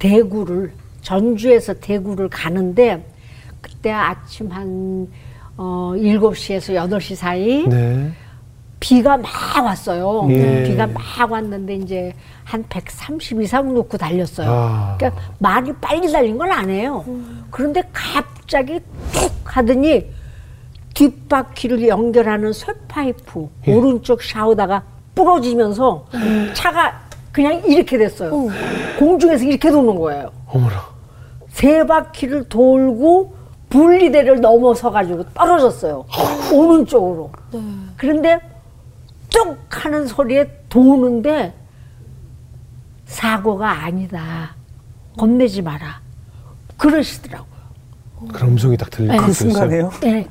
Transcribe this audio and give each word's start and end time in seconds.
대구를 0.00 0.72
전주에서 1.02 1.74
대구를 1.74 2.28
가는데 2.28 3.06
그때 3.60 3.92
아침 3.92 4.50
한 4.50 5.06
어, 5.56 5.92
7시에서 5.94 6.74
8시 6.74 7.14
사이 7.14 7.66
네. 7.68 8.10
비가 8.80 9.18
막 9.18 9.28
왔어요. 9.62 10.26
예. 10.30 10.64
비가 10.64 10.86
막 10.86 11.30
왔는데 11.30 11.74
이제 11.76 12.14
한 12.44 12.64
130 12.68 13.42
이상 13.42 13.74
놓고 13.74 13.98
달렸어요. 13.98 14.50
아. 14.50 14.96
그러니까 14.98 15.22
많이 15.38 15.70
빨리 15.74 16.10
달린 16.10 16.38
건 16.38 16.50
아니에요. 16.50 17.04
그런데 17.50 17.82
갑자기 17.92 18.80
툭 19.12 19.30
하더니 19.44 20.10
뒷바퀴를 20.94 21.88
연결하는 21.88 22.54
쇠파이프 22.54 23.50
예. 23.68 23.74
오른쪽 23.74 24.22
샤우다가 24.22 24.82
부러지면서 25.14 26.06
차가 26.54 27.09
그냥 27.32 27.62
이렇게 27.64 27.96
됐어요. 27.98 28.30
공중에서 28.98 29.44
이렇게 29.44 29.70
도는 29.70 29.94
거예요. 29.96 30.30
어머나. 30.46 30.82
세 31.48 31.86
바퀴를 31.86 32.48
돌고 32.48 33.34
분리대를 33.68 34.40
넘어서 34.40 34.90
가지고 34.90 35.24
떨어졌어요. 35.32 36.04
오른쪽으로. 36.52 37.30
그런데 37.96 38.40
뚝 39.28 39.56
하는 39.68 40.06
소리에 40.06 40.50
도는데 40.68 41.54
사고가 43.06 43.84
아니다. 43.84 44.54
겁내지 45.16 45.62
마라. 45.62 46.00
그러시더라고요. 46.76 47.50
그런 48.32 48.50
음성이 48.52 48.76
딱 48.76 48.90
들리고 48.90 49.12
네. 49.12 49.18
그 49.20 49.32
순간에요? 49.32 49.90
예. 50.04 50.26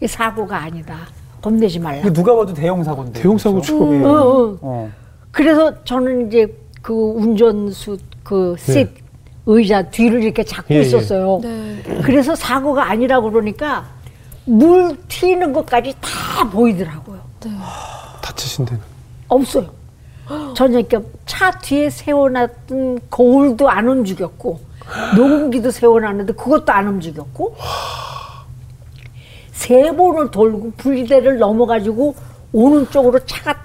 이 0.00 0.06
사고가 0.06 0.56
아니다. 0.58 0.96
겁내지 1.40 1.78
말라. 1.78 1.98
이거 1.98 2.12
누가 2.12 2.34
봐도 2.34 2.52
대형 2.54 2.82
사고인데. 2.84 3.20
대형 3.20 3.36
사고죠. 3.38 3.94
예. 3.94 4.04
어, 4.04 4.58
어. 4.60 4.90
어. 5.32 5.42
그래서 5.42 5.82
저는 5.84 6.28
이제 6.28 6.46
그 6.82 6.92
운전수 6.92 7.96
그씰 8.22 8.88
의자 9.46 9.82
뒤를 9.82 10.22
이렇게 10.22 10.44
잡고 10.44 10.72
예, 10.74 10.78
예. 10.78 10.82
있었어요. 10.82 11.40
그래서 12.04 12.34
사고가 12.34 12.88
아니라고 12.90 13.30
그러니까 13.30 13.86
물 14.44 14.96
튀는 15.08 15.52
것까지 15.52 15.94
다 16.00 16.48
보이더라고요. 16.50 17.20
다치신 18.22 18.66
데는. 18.66 18.80
없어요. 19.28 19.66
저는 20.54 20.86
그러니까 20.86 21.00
차 21.26 21.50
뒤에 21.50 21.90
세워놨던 21.90 23.00
거울도 23.10 23.68
안 23.68 23.88
움직였고 23.88 24.60
녹음기도 25.16 25.70
세워놨는데 25.70 26.34
그것도 26.34 26.72
안 26.72 26.86
움직였고 26.88 27.56
세 29.50 29.94
번을 29.96 30.30
돌고 30.30 30.72
분리대를 30.76 31.38
넘어가지고 31.38 32.14
오는 32.52 32.88
쪽으로 32.90 33.18
차가 33.24 33.52
딱 33.54 33.61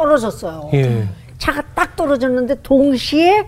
떨어졌어요. 0.00 0.70
예. 0.72 1.06
차가 1.38 1.62
딱 1.74 1.94
떨어졌는데 1.94 2.62
동시에 2.62 3.46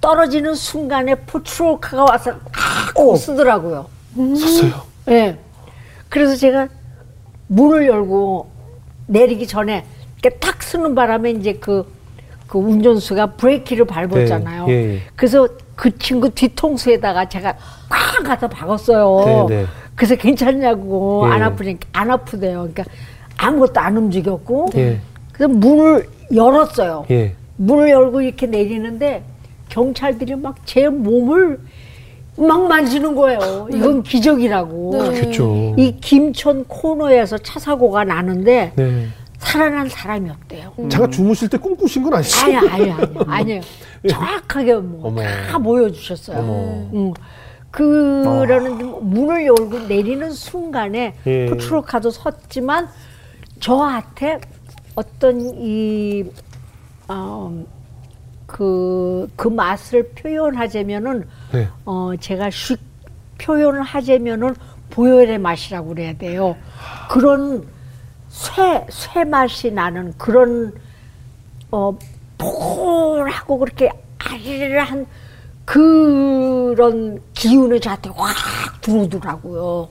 떨어지는 0.00 0.54
순간에 0.54 1.14
포트로카가 1.14 2.04
와서 2.04 2.34
딱 2.52 3.16
쓰더라고요. 3.16 3.86
섰어요. 4.14 4.82
예. 5.08 5.38
그래서 6.08 6.36
제가 6.36 6.68
문을 7.48 7.86
열고 7.88 8.50
내리기 9.06 9.46
전에 9.46 9.84
이렇게 10.20 10.38
탁 10.38 10.62
쓰는 10.62 10.94
바람에 10.94 11.30
이제 11.32 11.54
그, 11.54 11.90
그 12.46 12.58
운전수가 12.58 13.32
브레이크를 13.36 13.86
밟았잖아요. 13.86 14.66
네, 14.66 14.72
예, 14.72 14.94
예. 14.94 15.02
그래서 15.16 15.48
그 15.74 15.96
친구 15.98 16.30
뒤통수에다가 16.30 17.28
제가 17.28 17.56
꽉 17.88 18.22
가서 18.24 18.48
박았어요. 18.48 19.46
네, 19.48 19.56
네. 19.56 19.66
그래서 19.94 20.16
괜찮냐고 20.16 21.24
예. 21.26 21.32
안 21.32 21.42
아프니까 21.42 21.88
안 21.92 22.10
아프대요. 22.10 22.68
그러니까 22.72 22.84
아무것도 23.36 23.80
안 23.80 23.96
움직였고 23.96 24.70
예. 24.76 25.00
그래서 25.38 25.54
문을 25.54 26.08
열었어요. 26.34 27.06
예. 27.10 27.34
문을 27.56 27.88
열고 27.90 28.20
이렇게 28.22 28.46
내리는데 28.46 29.22
경찰들이 29.68 30.34
막 30.34 30.56
제 30.64 30.88
몸을 30.88 31.60
막 32.36 32.68
만지는 32.68 33.14
거예요. 33.14 33.68
이건 33.72 34.02
기적이라고. 34.02 34.90
그렇겠죠. 34.90 35.74
이 35.76 35.96
김천 36.00 36.64
코너에서 36.66 37.38
차 37.38 37.58
사고가 37.58 38.04
나는데 38.04 38.72
네. 38.76 39.06
살아난 39.38 39.88
사람이 39.88 40.28
없대요. 40.30 40.72
잠깐 40.88 41.10
주무실 41.10 41.48
때 41.48 41.56
꿈꾸신 41.58 42.02
건 42.02 42.14
아니죠? 42.14 42.38
아니 42.44 42.56
아니 42.56 42.90
아니 42.90 43.06
아니에요. 43.26 43.60
정확하게 44.08 44.74
뭐. 44.74 45.14
다 45.50 45.58
보여주셨어요. 45.58 46.38
어머. 46.38 46.90
응. 46.94 47.14
그러는데 47.70 48.84
문을 48.84 49.46
열고 49.46 49.80
내리는 49.88 50.30
순간에 50.30 51.14
예. 51.26 51.46
포트로카도 51.46 52.10
섰지만 52.10 52.88
저한테 53.60 54.38
어떤 54.98 55.40
이 55.54 56.24
어, 57.06 57.64
그, 58.46 59.30
그 59.36 59.46
맛을 59.46 60.02
표현하자면은, 60.10 61.28
네. 61.52 61.68
어, 61.84 62.10
제가 62.18 62.50
쉽 62.50 62.80
표현을 63.38 63.82
하자면은 63.82 64.56
보혈의 64.90 65.38
맛이라고 65.38 65.90
그래야 65.90 66.12
돼요. 66.14 66.56
그런 67.08 67.64
쇠, 68.28 68.84
쇠 68.90 69.22
맛이 69.22 69.70
나는 69.70 70.12
그런, 70.18 70.72
어, 71.70 71.96
포근하고 72.36 73.58
그렇게 73.58 73.90
아리한 74.18 75.06
그런 75.64 77.22
기운이 77.34 77.80
저한테 77.80 78.10
확 78.16 78.80
들어오더라고요. 78.80 79.90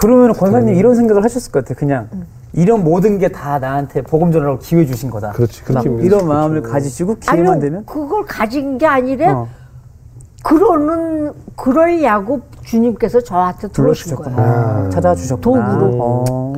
그러면 0.00 0.32
권사님 0.34 0.74
이런 0.74 0.94
생각을 0.94 1.24
하셨을 1.24 1.52
것 1.52 1.64
같아요. 1.64 1.76
그냥 1.78 2.08
이런 2.52 2.84
모든 2.84 3.18
게 3.18 3.28
다 3.28 3.58
나한테 3.58 4.02
복음 4.02 4.32
전하라고 4.32 4.58
기회 4.60 4.84
주신 4.86 5.10
거다. 5.10 5.32
그렇지, 5.32 5.62
막 5.72 5.82
그렇게 5.82 5.88
이런 6.04 6.20
믿을 6.20 6.28
마음을. 6.28 6.62
가지시고 6.62 7.16
기회만 7.16 7.48
아니요, 7.54 7.60
되면 7.60 7.86
그걸 7.86 8.24
가진 8.24 8.78
게 8.78 8.86
아니라 8.86 9.32
어, 9.32 9.48
그러는 10.42 11.32
그러려고 11.56 12.40
주님께서 12.62 13.20
저한테 13.20 13.68
들어오신 13.68 14.16
거예요. 14.16 14.34
불러주셨구나. 14.36 14.90
찾아와 14.90 15.14
주셨구나. 15.14 15.78
도구로. 15.78 15.98
어. 16.02 16.52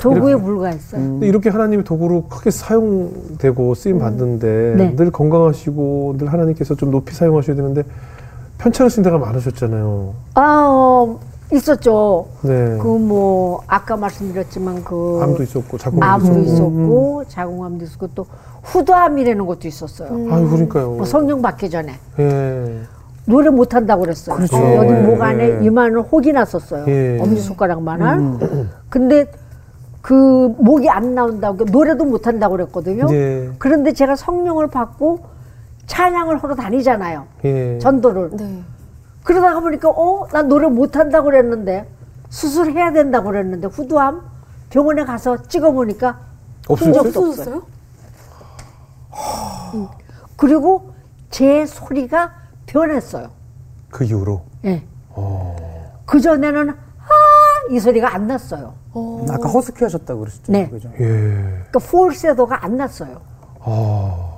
도구에 0.00 0.34
불과했어요. 0.34 1.00
근데 1.00 1.26
이렇게 1.28 1.50
하나님의 1.50 1.84
도구로 1.84 2.24
크게 2.28 2.50
사용되고 2.50 3.74
쓰임 3.74 3.98
받는데 4.00 4.74
네. 4.76 4.96
늘 4.96 5.10
건강하시고 5.12 6.16
늘 6.18 6.32
하나님께서 6.32 6.74
좀 6.74 6.90
높이 6.90 7.14
사용하셔야 7.14 7.54
되는데 7.54 7.84
편찮으신 8.58 9.02
데가 9.04 9.18
많으셨잖아요. 9.18 10.14
아, 10.34 10.40
어, 10.66 11.18
있었죠. 11.56 12.26
네. 12.42 12.78
그 12.78 12.94
뭐 13.04 13.60
아까 13.66 13.96
말씀드렸지만 13.96 14.82
그 14.84 15.20
암도 15.22 15.42
있었고 15.42 15.76
자궁도 15.78 16.06
암도 16.06 16.38
있었고. 16.40 16.42
있었고 16.42 17.24
자궁암도 17.28 17.84
있었고 17.84 18.06
또 18.14 18.26
후두암이라는 18.62 19.46
것도 19.46 19.68
있었어요. 19.68 20.08
아유 20.32 20.48
그러니까요. 20.48 20.90
뭐 20.92 21.04
성령 21.04 21.42
받기 21.42 21.68
전에 21.70 21.92
예. 22.18 22.80
노래 23.26 23.50
못 23.50 23.74
한다고 23.74 24.02
그랬어요. 24.02 24.36
그렇죠. 24.36 24.56
어, 24.56 24.76
여기 24.76 24.88
예. 24.90 25.00
목 25.02 25.20
안에 25.22 25.58
이마는 25.64 26.00
혹이 26.00 26.32
났었어요. 26.32 26.84
예. 26.88 27.18
엄지 27.20 27.40
손가락만한. 27.42 28.68
근데 28.88 29.26
그 30.00 30.54
목이 30.58 30.88
안 30.88 31.14
나온다고 31.14 31.64
노래도 31.64 32.04
못 32.04 32.26
한다고 32.26 32.52
그랬거든요. 32.56 33.06
예. 33.10 33.50
그런데 33.58 33.92
제가 33.92 34.16
성령을 34.16 34.68
받고 34.68 35.20
찬양을 35.86 36.38
하러 36.42 36.54
다니잖아요. 36.54 37.24
예. 37.44 37.78
전도를. 37.78 38.30
그러다가 39.24 39.58
보니까 39.58 39.90
어, 39.90 40.28
나 40.30 40.42
노래 40.42 40.68
못 40.68 40.96
한다고 40.96 41.24
그랬는데 41.26 41.88
수술해야 42.28 42.92
된다고 42.92 43.30
그랬는데 43.30 43.66
후두암 43.66 44.22
병원에 44.70 45.04
가서 45.04 45.42
찍어 45.44 45.72
보니까 45.72 46.20
없으셨어요? 46.68 47.02
흔적도 47.02 47.28
없어요. 47.28 47.62
음. 49.74 49.88
그리고 50.36 50.92
제 51.30 51.64
소리가 51.66 52.32
변했어요. 52.66 53.30
그 53.90 54.04
이후로. 54.04 54.42
예. 54.66 54.84
어. 55.10 55.56
그 56.04 56.20
전에는 56.20 56.70
아, 56.70 56.74
이 57.70 57.80
소리가 57.80 58.14
안 58.14 58.26
났어요. 58.26 58.74
아까 59.30 59.48
허스키 59.48 59.84
하셨다고 59.84 60.20
그러셨죠. 60.20 60.52
네. 60.52 60.68
그죠? 60.68 60.90
예. 60.94 60.98
그러니까 60.98 61.78
팔세토가 61.78 62.64
안 62.64 62.76
났어요. 62.76 63.20
아. 63.60 64.30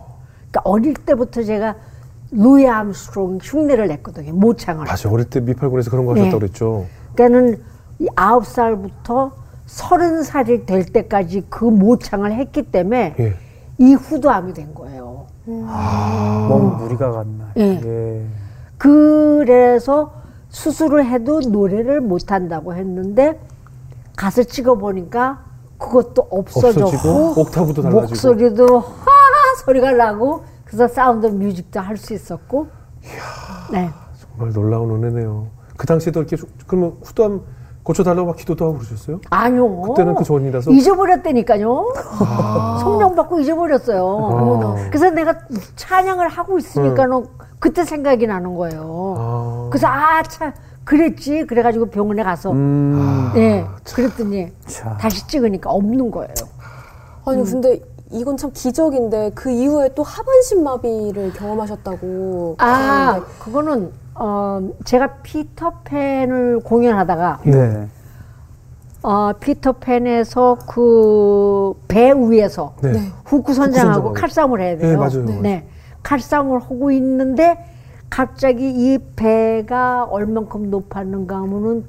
그러니까 0.51 0.61
어릴 0.65 0.95
때부터 0.95 1.43
제가 1.43 1.75
루이 2.31 2.67
암스트롱 2.67 3.39
흉내를 3.43 3.89
냈거든요. 3.89 4.33
모창을. 4.33 4.87
맞아. 4.87 5.09
어릴 5.11 5.27
때 5.31 5.41
미팔군에서 5.41 5.91
그런 5.91 6.07
거 6.07 6.15
네. 6.15 6.21
하셨다고 6.21 6.41
그랬죠. 6.41 6.87
그러니까는 7.15 7.63
이 7.99 8.09
아홉 8.17 8.47
살부터 8.47 9.33
서른 9.67 10.23
살이 10.23 10.67
될 10.67 10.85
때까지 10.85 11.45
그 11.49 11.65
모창을 11.65 12.33
했기 12.33 12.63
때문에 12.63 13.15
예. 13.19 13.35
이 13.79 13.95
후두암이 13.95 14.55
된 14.55 14.75
거예요. 14.75 15.27
몸 15.45 16.77
무리가 16.79 17.11
갔나. 17.13 17.53
예. 17.57 17.81
예. 17.85 18.27
그래서 18.79 20.13
수술을 20.49 21.07
해도 21.07 21.41
노래를 21.41 22.01
못 22.01 22.31
한다고 22.31 22.75
했는데 22.75 23.41
가서 24.17 24.43
찍어 24.43 24.77
보니까 24.77 25.45
그것도 25.79 26.29
없어졌고 26.31 26.87
없어지고 26.87 27.41
옥타브도 27.41 27.83
달라지고. 27.83 28.01
목소리도 28.01 28.79
하 28.79 29.07
소리가 29.65 29.93
나고 29.93 30.45
그래서 30.67 30.89
사운드 30.89 31.27
뮤직도 31.27 31.81
할 31.81 31.97
수 31.97 32.13
있었고 32.13 32.67
네. 33.73 33.91
정말 34.21 34.53
놀라운 34.53 34.91
은혜네요. 35.05 35.47
그 35.77 35.87
당시에도 35.87 36.21
이렇게 36.21 36.37
수- 36.37 36.47
그러면 36.67 36.97
후두암 37.03 37.41
고쳐달라고 37.83 38.27
막 38.27 38.37
기도도 38.37 38.65
하고 38.65 38.75
그러셨어요? 38.79 39.21
아니요. 39.31 39.81
그때는 39.83 40.17
그 40.17 40.25
전이라서? 40.25 40.73
잊어버렸다니까요. 40.73 41.93
성령 42.81 43.15
받고 43.15 43.39
잊어버렸어요. 43.41 44.05
어머나. 44.05 44.89
그래서 44.89 45.11
내가 45.11 45.35
찬양을 45.77 46.27
하고 46.29 46.59
있으니까는 46.59 47.27
그때 47.61 47.85
생각이 47.85 48.27
나는 48.27 48.55
거예요. 48.57 48.81
네. 48.81 49.21
아. 49.23 49.69
그래서 49.71 49.87
아참 49.87 50.53
그랬지. 50.85 51.47
그래가지고 51.47 51.87
병원에 51.87 52.25
가서 52.25 52.51
음. 52.53 53.31
예 53.37 53.65
그랬더니 53.95 54.53
자. 54.67 54.97
다시 54.99 55.27
찍으니까 55.29 55.71
없는 55.71 56.11
거예요. 56.11 56.35
아니 57.25 57.45
근데 57.45 57.81
이건 58.11 58.37
참 58.37 58.51
기적인데 58.53 59.33
그 59.35 59.51
이후에 59.51 59.91
또 59.95 60.03
하반신 60.03 60.63
마비를 60.63 61.33
경험하셨다고. 61.33 62.57
아 62.59 62.67
하는데 62.67 63.27
그거는 63.41 63.93
어 64.15 64.61
제가 64.85 65.15
피터팬을 65.23 66.61
공연하다가 66.61 67.41
네. 67.45 67.89
어 69.03 69.33
피터팬에서 69.41 70.59
그 70.67 71.75
배 71.89 72.13
위에서 72.13 72.75
네. 72.83 72.93
네. 72.93 72.99
후쿠 73.25 73.53
선장하고 73.55 73.93
선장하고. 73.95 74.13
칼싸움을 74.15 74.61
해야 74.61 74.77
돼요. 74.77 74.91
네, 74.91 74.97
맞아요. 74.97 75.25
네. 75.25 75.41
네. 75.41 75.69
칼싸움을 76.03 76.61
하고 76.61 76.91
있는데 76.93 77.59
갑자기 78.09 78.69
이 78.71 78.99
배가 79.17 80.05
얼만큼 80.05 80.71
높았는가 80.71 81.37
하면은 81.37 81.85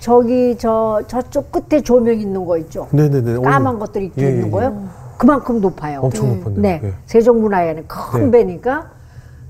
저기 0.00 0.56
저 0.58 1.02
저쪽 1.06 1.52
끝에 1.52 1.82
조명 1.82 2.18
있는 2.18 2.44
거 2.46 2.56
있죠. 2.58 2.88
네네네. 2.90 3.38
까만 3.42 3.76
어, 3.76 3.78
것들이 3.78 4.06
이렇게 4.06 4.22
예, 4.22 4.26
예, 4.26 4.30
있는 4.30 4.46
예. 4.46 4.50
거예요. 4.50 4.82
그만큼 5.18 5.60
높아요. 5.60 6.00
엄청 6.00 6.38
높았네요. 6.38 6.60
네. 6.62 6.80
예. 6.82 6.92
세종문화회는 7.06 7.84
큰 7.86 8.30
네. 8.30 8.38
배니까. 8.44 8.90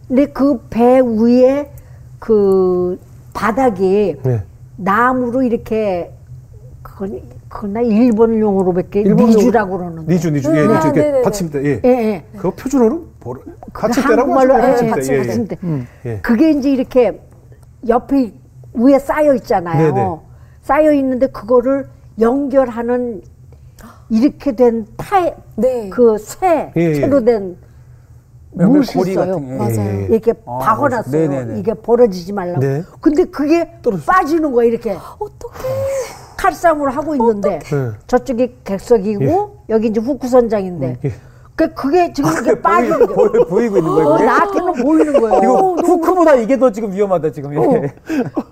근데 0.08 0.26
그 0.26 0.58
배 0.68 1.00
위에 1.00 1.70
그 2.18 2.98
바닥이 3.32 4.16
네. 4.24 4.42
나무로 4.76 5.42
이렇게 5.42 6.12
그건 6.82 7.22
그건 7.48 7.72
나 7.74 7.80
일본 7.80 8.32
니주라고 9.16 9.78
그러는데. 9.78 10.12
니주, 10.12 10.30
니주. 10.30 10.50
예, 10.56 10.62
음, 10.62 10.74
니주. 10.74 10.88
아. 10.88 10.90
이렇게 10.90 11.22
받침대. 11.22 11.64
예. 11.64 11.80
예, 11.84 11.88
예. 11.88 12.24
그거 12.36 12.50
표준어는 12.50 13.02
뭐라? 13.22 13.40
받침대라고 13.72 14.32
그 14.32 14.38
하죠. 14.38 14.54
예, 14.86 14.90
받침대. 14.90 15.12
예, 15.12 15.12
예. 15.14 15.22
받침대. 15.26 15.56
예. 16.06 16.18
그게 16.22 16.50
이제 16.50 16.70
이렇게 16.72 17.20
옆에 17.88 18.32
위에 18.74 18.98
쌓여 18.98 19.32
있잖아요. 19.34 19.94
네네. 19.94 20.16
쌓여 20.70 20.92
있는데 20.92 21.26
그거를 21.26 21.88
연결하는 22.20 23.22
이렇게 24.08 24.54
된 24.54 24.86
타에 24.96 25.34
네. 25.56 25.88
그쇠 25.90 26.72
예, 26.76 26.80
예. 26.80 26.94
채로 26.94 27.24
된 27.24 27.56
연결 28.56 28.78
못이 28.78 28.94
고리 28.94 29.10
있어요. 29.10 29.40
맞아요. 29.40 29.74
예, 29.80 30.02
예. 30.02 30.06
이렇게 30.10 30.32
아, 30.46 30.58
박아놨어요. 30.58 31.28
네네네. 31.28 31.58
이게 31.58 31.74
벌어지지 31.74 32.32
말라고. 32.32 32.60
네. 32.60 32.84
근데 33.00 33.24
그게 33.24 33.68
떨어졌어요. 33.82 34.06
빠지는 34.06 34.52
거야 34.52 34.66
이렇게 34.66 34.96
어떻게? 35.18 35.68
칼싸움을 36.36 36.90
하고 36.90 37.16
있는데 37.16 37.58
네. 37.58 37.90
저쪽이 38.06 38.58
객석이고 38.62 39.64
여기 39.70 39.88
이제 39.88 40.00
후쿠 40.00 40.28
선장인데 40.28 40.98
예. 41.04 41.12
그 41.60 41.74
그게 41.74 42.10
지금 42.14 42.32
이렇게 42.32 42.58
빠지는 42.62 43.06
보이, 43.06 43.14
거예요. 43.14 43.30
보이, 43.32 43.44
보이고 43.44 43.76
있는 43.76 43.92
거예요. 43.92 44.08
어, 44.08 44.12
그게? 44.14 44.24
나한테는 44.24 44.72
보이는 44.82 45.20
거예요. 45.20 45.38
이거 45.42 45.52
어, 45.52 45.74
후크보다 45.74 46.34
이게 46.36 46.58
더 46.58 46.72
지금 46.72 46.90
위험하다 46.90 47.32
지금. 47.32 47.52
예. 47.52 47.94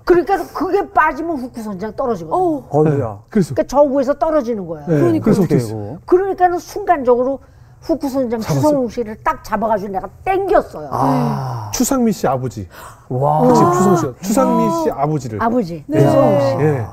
그러니까 0.05 0.45
그게 0.53 0.91
빠지면 0.91 1.39
후쿠 1.39 1.63
선장 1.63 1.97
떨어지거든요. 1.97 2.37
어. 2.39 2.69
어우야. 2.69 3.21
그래서. 3.31 3.55
그러니까 3.55 3.63
저 3.67 3.81
위에서 3.83 4.13
떨어지는 4.13 4.67
거예요. 4.67 4.87
네. 4.89 4.97
그러니까 4.99 5.25
그래서 5.25 5.41
어떻게? 5.43 5.57
이거? 5.57 5.97
그러니까는 6.05 6.59
순간적으로 6.59 7.41
후쿠 7.81 8.11
선장? 8.11 8.41
추성웅 8.41 8.91
씨를 8.91 9.17
딱 9.25 9.43
잡아가지고 9.43 9.91
내가 9.91 10.07
땡겼어요. 10.27 10.91
아. 10.93 11.71
추상미 11.73 12.13
씨 12.13 12.27
아버지. 12.27 12.69
와. 13.09 13.41
그치, 13.41 13.61
추성 13.79 13.97
씨가. 13.97 14.13
추상미 14.21 14.83
씨 14.85 14.91
아버지를. 14.91 15.43
아버지 15.43 15.83
네. 15.87 16.01
추성웅 16.01 16.41
씨. 16.41 16.47
예. 16.59 16.87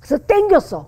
그래서 0.00 0.24
땡겼어. 0.26 0.86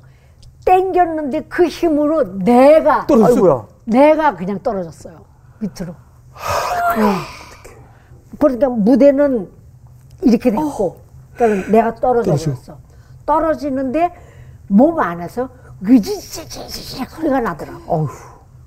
땡겼는데 0.65 1.41
그 1.49 1.67
힘으로 1.67 2.39
내가 2.39 3.07
떨어졌어요. 3.07 3.67
내가 3.91 4.35
그냥 4.37 4.61
떨어졌어요 4.63 5.25
밑으로. 5.59 5.95
네. 6.97 7.15
그러니까 8.39 8.69
무대는 8.69 9.51
이렇게 10.23 10.51
됐고, 10.51 11.01
그러니까 11.35 11.71
내가 11.71 11.95
떨어져 11.95 12.31
버렸어. 12.37 12.79
떨어지는데 13.27 14.15
몸 14.69 14.99
안에서 14.99 15.49
으지지지지 15.85 17.05
소리가 17.07 17.41
나더라고. 17.41 17.81
어휴. 17.87 18.09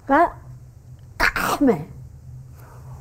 그러니까 0.05 0.35
까매. 1.17 1.87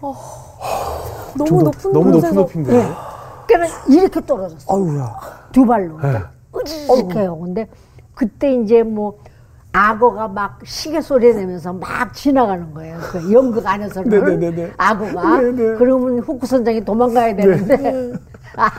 너무 0.01 1.47
좀 1.47 1.59
높은 1.65 1.93
너무 1.93 2.11
높은 2.11 2.35
높인데. 2.35 2.75
예. 2.75 2.89
그러니까 3.47 3.85
이렇게 3.89 4.25
떨어졌어. 4.25 4.75
두 5.53 5.67
발로. 5.67 5.99
네. 6.01 6.21
으지직해요. 6.57 7.39
근데 7.39 7.69
그때 8.15 8.55
이제 8.55 8.83
뭐 8.83 9.19
악어가 9.73 10.29
막 10.29 10.59
시계 10.65 11.01
소리 11.01 11.35
내면서 11.35 11.73
막 11.73 12.13
지나가는 12.13 12.73
거예요. 12.75 12.99
그 13.01 13.33
연극 13.33 13.67
안에서는 13.67 14.09
네네네네. 14.11 14.73
악어가. 14.77 15.41
네네. 15.41 15.77
그러면 15.79 16.19
후쿠 16.21 16.47
선장이 16.47 16.85
도망가야 16.85 17.35
되는데 17.35 18.13
아, 18.57 18.71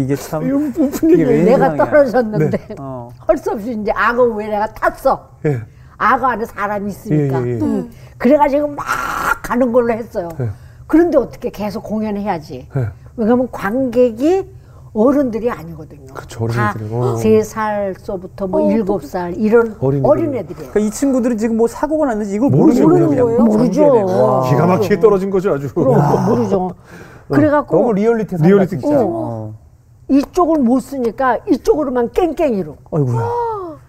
이게 0.00 0.16
참. 0.16 0.42
이게. 0.42 1.22
왜 1.24 1.44
내가. 1.44 1.76
떨어졌는데 1.76 2.74
어. 2.80 3.10
할수 3.26 3.52
없이 3.52 3.78
이제 3.80 3.92
악어 3.94 4.24
위에 4.24 4.48
내가 4.48 4.66
탔어. 4.72 5.30
예. 5.46 5.60
악어 5.96 6.26
안에 6.26 6.44
사람이 6.46 6.90
있으니까. 6.90 7.40
예, 7.42 7.46
예, 7.46 7.54
예. 7.54 7.60
음. 7.60 7.90
그래가지고 8.18 8.68
막 8.68 8.84
가는 9.42 9.70
걸로 9.70 9.92
했어요. 9.92 10.28
예. 10.40 10.50
그런데 10.88 11.16
어떻게 11.16 11.50
계속 11.50 11.84
공연해야지. 11.84 12.68
예. 12.76 12.88
왜냐면 13.16 13.48
관객이 13.52 14.50
어른들이 14.94 15.50
아니거든요. 15.50 16.12
그쵸, 16.12 16.44
어린애들이. 16.44 16.84
어. 16.92 17.12
다세 17.14 17.42
살서부터 17.42 18.46
뭐 18.46 18.70
일곱 18.70 19.04
살 19.04 19.34
이런 19.34 19.74
어린이들. 19.80 20.08
어린애들이에요. 20.10 20.70
그러니까 20.70 20.80
이 20.80 20.90
친구들이 20.90 21.36
지금 21.38 21.56
뭐 21.56 21.66
사고가 21.66 22.06
났는지 22.06 22.34
이걸 22.34 22.50
모르죠, 22.50 22.82
모르는 22.82 23.06
모르는 23.06 23.22
거예요. 23.24 23.42
모르죠. 23.44 24.04
와. 24.04 24.50
기가 24.50 24.66
막히게 24.66 25.00
떨어진 25.00 25.30
거죠, 25.30 25.54
아주. 25.54 25.72
그럼 25.74 26.26
모르죠. 26.28 26.70
그래갖고 27.28 27.74
너무 27.76 27.92
리얼리티 27.94 28.36
리얼리티 28.36 28.78
진짜. 28.80 28.88
있죠. 28.88 29.08
어. 29.10 29.54
이쪽을 30.08 30.58
못 30.58 30.80
쓰니까 30.80 31.38
이쪽으로만 31.50 32.10
깽깽이로 32.12 32.76
아이고야. 32.90 33.28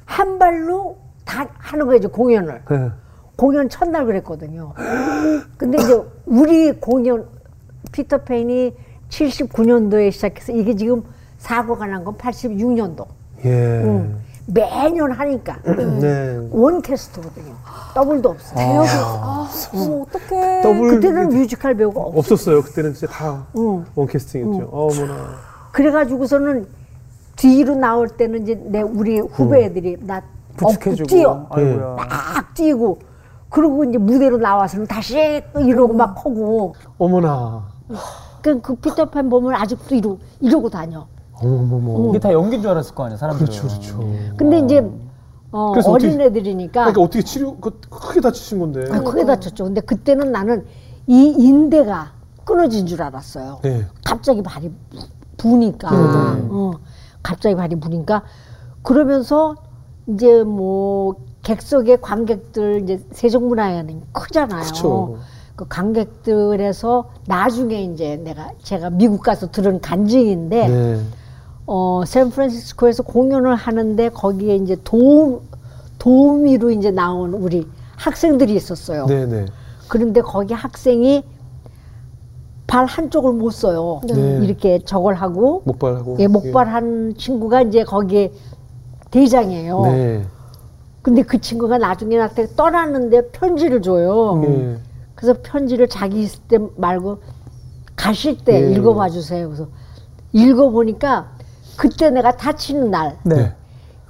한 0.06 0.40
발로 0.40 0.98
다 1.26 1.48
하는 1.58 1.86
거예요, 1.86 1.98
이제 1.98 2.08
공연을. 2.08 2.62
예. 2.72 2.92
공연 3.36 3.68
첫날 3.68 4.06
그랬거든요. 4.06 4.74
근데 5.58 5.82
이제 5.84 6.02
우리 6.26 6.72
공연 6.80 7.26
피터팬이 7.92 8.74
79년도에 9.14 10.12
시작해서 10.12 10.52
이게 10.52 10.76
지금 10.76 11.04
사고가 11.38 11.86
난 11.88 12.04
건 12.04 12.16
86년도. 12.18 13.06
예. 13.46 14.10
매년 14.46 15.12
하니까 15.12 15.58
네. 15.64 16.48
one 16.52 16.82
cast거든요. 16.82 17.54
더블도 17.94 18.30
없어요. 18.30 18.56
대역이 18.58 18.90
아, 18.92 19.50
어머 19.74 20.02
어떡해. 20.02 20.62
더블 20.64 20.90
그때는 20.96 21.30
뮤지컬 21.30 21.76
배우가 21.76 22.02
없어. 22.02 22.20
없었어요. 22.20 22.62
그때는 22.62 22.94
진짜 22.94 23.14
다 23.14 23.46
응. 23.56 23.86
one 23.96 24.07
casting이었죠. 24.07 24.70
어머나. 24.72 25.36
그래가지고서는 25.72 26.68
뒤로 27.38 27.76
나올 27.76 28.10
때는 28.10 28.44
이제 28.44 28.56
내 28.66 28.82
우리 28.82 29.20
후배들이 29.20 29.98
나 30.02 30.22
업고 30.62 30.68
부축해주고. 30.68 31.08
뛰어. 31.08 31.48
아이고야. 31.50 31.96
막 31.96 32.54
뛰고. 32.54 33.00
그리고 33.50 33.84
이제 33.86 33.98
무대로 33.98 34.38
나와서는 34.38 34.88
다시 34.88 35.42
또 35.54 35.62
이러고 35.62 35.94
막 35.94 36.18
하고. 36.18 36.76
어머나. 36.98 37.64
그, 38.44 38.60
그 38.62 38.76
피터팬 38.76 39.30
보면 39.30 39.56
아직도 39.56 39.96
이러, 39.96 40.18
이러고 40.42 40.70
다녀. 40.70 41.08
어머머머. 41.32 42.10
이게 42.10 42.20
다 42.20 42.32
연기인 42.34 42.62
줄 42.62 42.70
알았을 42.72 42.94
거 42.94 43.06
아니야 43.06 43.18
사람들은. 43.18 43.48
그렇죠, 43.48 43.68
그렇죠. 43.68 44.00
근데 44.38 44.60
이제 44.60 44.86
어, 45.52 45.72
그래서 45.72 45.92
어떻게- 45.92 46.08
어린애들이니까 46.10 46.72
그러니까 46.82 47.02
어떻게 47.02 47.24
치료, 47.24 47.56
그 47.58 47.80
크게 47.90 48.20
다치신 48.20 48.60
건데. 48.60 48.86
아, 48.92 49.00
크게 49.02 49.26
다쳤죠. 49.26 49.64
근데 49.64 49.80
그때는 49.82 50.32
나는 50.34 50.66
이 51.08 51.34
인대가 51.38 52.12
끊어진 52.44 52.86
줄 52.86 53.02
알았어요. 53.02 53.60
네. 53.64 53.86
갑자기 54.04 54.44
발이 54.44 54.70
부- 54.90 55.08
부니까, 55.38 55.90
어, 56.50 56.72
갑자기 57.24 57.56
발이 57.56 57.78
부니까 57.80 58.24
그러면서 58.82 59.56
이제 60.08 60.44
뭐 60.44 61.16
객석의 61.44 62.02
관객들 62.02 62.82
이제 62.84 63.02
세종문화회는 63.12 64.02
크잖아요. 64.12 64.64
그쵸. 64.64 65.18
그 65.56 65.66
관객들에서 65.68 67.10
나중에 67.28 67.84
이제 67.84 68.18
내가 68.24 68.52
제가 68.64 68.90
미국 68.90 69.22
가서 69.22 69.52
들은 69.52 69.80
간증인데 69.82 70.68
네. 70.68 71.00
어, 71.68 72.04
샌프란시스코에서 72.06 73.04
공연을 73.04 73.56
하는데 73.56 74.10
거기에 74.10 74.56
이제 74.56 74.76
도움, 74.84 75.42
도우미로 76.00 76.72
이제 76.72 76.90
나온 76.92 77.34
우리 77.34 77.68
학생들이 77.98 78.56
있었어요. 78.56 79.06
네네. 79.06 79.46
그런데 79.88 80.22
거기 80.22 80.54
학생이 80.54 81.24
발 82.66 82.86
한쪽을 82.86 83.34
못 83.34 83.52
써요. 83.52 84.02
네. 84.08 84.40
이렇게 84.42 84.80
저걸 84.80 85.14
하고, 85.14 85.62
목발하고. 85.66 86.18
예, 86.20 86.28
목발한 86.28 87.14
친구가 87.18 87.62
이제 87.62 87.84
거기에 87.84 88.32
대장이에요. 89.12 89.82
네. 89.84 90.26
근데 91.04 91.22
그 91.22 91.40
친구가 91.40 91.78
나중에 91.78 92.18
나한테 92.18 92.48
떠났는데 92.56 93.28
편지를 93.28 93.82
줘요. 93.82 94.42
예. 94.46 94.78
그래서 95.24 95.40
편지를 95.42 95.88
자기 95.88 96.22
있을 96.24 96.42
때 96.50 96.58
말고 96.76 97.20
가실 97.96 98.44
때 98.44 98.62
예. 98.62 98.72
읽어봐 98.74 99.08
주세요. 99.08 99.48
그래서 99.48 99.68
읽어보니까 100.34 101.30
그때 101.78 102.10
내가 102.10 102.36
다치는 102.36 102.92
날 102.92 103.18
네. 103.24 103.56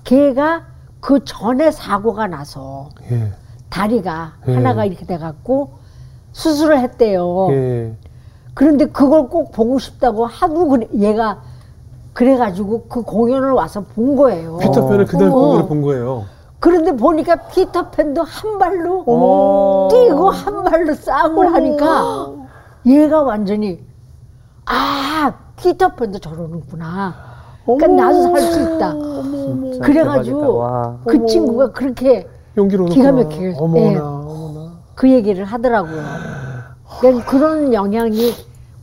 걔가 0.05 0.65
그 0.99 1.23
전에 1.23 1.69
사고가 1.69 2.25
나서 2.25 2.89
예. 3.11 3.31
다리가 3.69 4.37
예. 4.47 4.55
하나가 4.55 4.85
이렇게 4.85 5.05
돼갖고 5.05 5.73
수술을 6.31 6.79
했대요. 6.79 7.49
예. 7.51 7.95
그런데 8.55 8.85
그걸 8.85 9.29
꼭 9.29 9.51
보고 9.51 9.77
싶다고 9.77 10.25
하도 10.25 10.67
그래, 10.67 10.87
얘가 10.97 11.43
그래가지고 12.13 12.85
그 12.89 13.03
공연을 13.03 13.51
와서 13.51 13.81
본 13.81 14.15
거예요. 14.15 14.57
피터팬을 14.57 15.05
그날 15.05 15.27
어머. 15.27 15.35
공연을 15.35 15.67
본 15.67 15.81
거예요. 15.83 16.25
그런데 16.63 16.93
보니까 16.95 17.35
피터팬도 17.35 18.23
한 18.23 18.57
발로. 18.57 19.89
뛰고 19.91 20.29
한 20.29 20.63
발로 20.63 20.95
싸움을 20.95 21.51
하니까 21.53 22.31
얘가 22.85 23.21
완전히 23.21 23.83
아 24.65 25.33
피터팬도 25.57 26.19
저러는구나. 26.19 27.13
그러니까 27.65 27.87
나도 27.87 28.21
살 28.21 28.41
수 28.41 28.61
있다. 28.61 28.93
그래가지고. 29.81 30.63
그 31.05 31.25
친구가 31.25 31.73
그렇게 31.73 32.29
용기로 32.55 32.85
기가. 32.85 33.11
막히게, 33.11 33.55
어머나, 33.57 33.85
예. 33.85 33.97
어머나. 33.97 34.71
그 34.95 35.11
얘기를 35.11 35.43
하더라고요. 35.43 36.01
그러니까 37.01 37.25
그런 37.25 37.73
영향이 37.73 38.31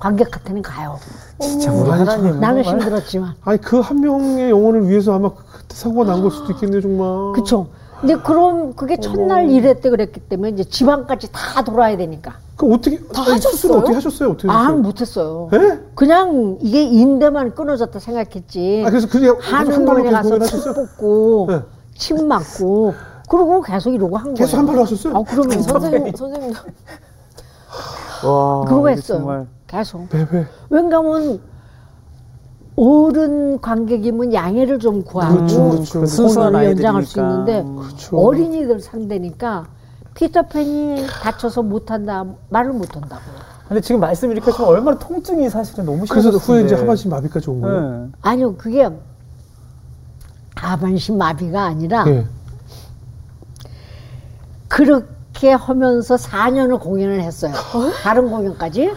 관객 0.00 0.30
같으면 0.30 0.62
가요. 0.62 0.98
진짜 1.38 1.70
우리 1.70 1.90
아니, 1.90 2.00
하나님 2.04 2.40
나는 2.40 2.64
힘들었지만. 2.64 3.34
아니 3.44 3.60
그 3.60 3.80
한 3.80 4.00
명의 4.00 4.50
영혼을 4.50 4.88
위해서 4.88 5.14
아마 5.14 5.30
그때 5.30 5.74
사고가 5.76 6.04
난 6.10 6.22
걸 6.22 6.30
수도 6.30 6.52
있겠네요 6.52 6.80
정말. 6.80 7.32
그쵸. 7.34 7.66
근데 8.00 8.16
그럼 8.16 8.72
그게 8.72 8.96
첫날 8.98 9.50
일했대 9.50 9.90
그랬기 9.90 10.20
때문에 10.20 10.50
이제 10.52 10.64
집안까지 10.64 11.28
다 11.32 11.62
돌아야 11.62 11.98
되니까. 11.98 12.32
그 12.56 12.72
어떻게 12.72 12.98
다 12.98 13.20
아니, 13.22 13.32
하셨어요? 13.32 13.74
어떻게 13.78 13.94
하셨어요? 13.94 14.30
어떻게 14.30 14.48
아, 14.48 14.52
하셨어요? 14.54 14.76
못했어요. 14.78 15.50
예? 15.52 15.80
그냥 15.94 16.56
이게 16.62 16.82
인대만 16.82 17.54
끊어졌다 17.54 17.98
생각했지. 17.98 18.84
아 18.86 18.90
그래서 18.90 19.06
그냥 19.06 19.36
한 19.40 19.66
계속 19.68 19.84
가서 20.10 20.38
침? 20.38 20.74
뽑고, 20.74 21.46
네. 21.50 21.60
침 21.94 22.26
맞고, 22.26 22.94
그러고 23.28 23.60
계속 23.60 23.92
이러고 23.94 24.16
한 24.16 24.24
거예요. 24.24 24.34
계속 24.36 24.56
한 24.56 24.66
발로 24.66 24.80
하셨어요? 24.80 25.16
아, 25.16 25.22
그러면 25.28 25.62
선생님, 25.62 26.14
선생님. 26.16 26.54
와. 28.24 28.64
그러고 28.64 28.88
이게 28.88 28.96
했어요. 28.98 29.18
정말 29.18 29.46
계속. 29.66 30.08
네, 30.10 30.26
네. 30.26 30.46
왜냐면 30.68 31.40
어른 32.76 33.60
관객이면 33.60 34.32
양해를 34.32 34.78
좀 34.78 35.02
구하고 35.02 35.36
그렇죠, 35.36 35.70
그렇죠. 35.70 36.06
순수한 36.06 36.52
공연을 36.52 36.70
연장할 36.76 37.02
수. 37.04 37.20
있는데 37.20 37.62
그렇죠. 37.62 38.16
어린이들 38.18 38.80
상대니까 38.80 39.66
피터팬이 40.14 41.06
다쳐서 41.22 41.62
못한다 41.62 42.24
말을 42.48 42.72
못한다고. 42.72 43.22
근데 43.68 43.80
지금 43.80 44.00
말씀 44.00 44.32
이렇게 44.32 44.50
하시면 44.50 44.68
얼마나 44.68 44.98
통증이 44.98 45.48
사실은 45.48 45.84
너무 45.84 46.04
그래서 46.08 46.30
심하셨을 46.30 46.54
후에 46.54 46.64
이제. 46.64 46.74
하반신 46.74 47.10
마비까지 47.10 47.50
온 47.50 47.60
거예요. 47.60 47.80
네. 47.90 48.08
아니요 48.22 48.56
그게 48.56 48.88
하반신 50.56 51.16
마비가 51.18 51.64
아니라 51.64 52.04
예. 52.08 52.26
그렇게 54.68 55.06
하면서 55.48 56.16
4년을 56.16 56.80
공연을 56.80 57.20
했어요. 57.22 57.52
다른 58.02 58.30
공연까지 58.30 58.92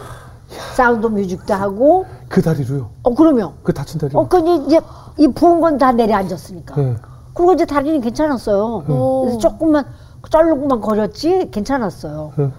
사운드 0.74 1.06
뮤직도 1.06 1.54
하고 1.54 2.06
그 2.28 2.42
다리로요. 2.42 2.90
어 3.02 3.14
그러면 3.14 3.52
그 3.62 3.72
다친 3.72 3.98
다리. 4.00 4.12
어 4.14 4.28
그니 4.28 4.66
이제 4.66 4.80
이 5.18 5.28
부은 5.28 5.60
건 5.60 5.78
다 5.78 5.92
내려앉았으니까. 5.92 6.80
예. 6.82 6.96
그리고 7.34 7.52
이제 7.54 7.64
다리는 7.64 8.00
괜찮았어요. 8.00 8.84
그래서 9.22 9.38
조금만 9.38 9.84
쩔르고만 10.30 10.80
거렸지 10.80 11.48
괜찮았어요. 11.50 12.32
예. 12.38 12.50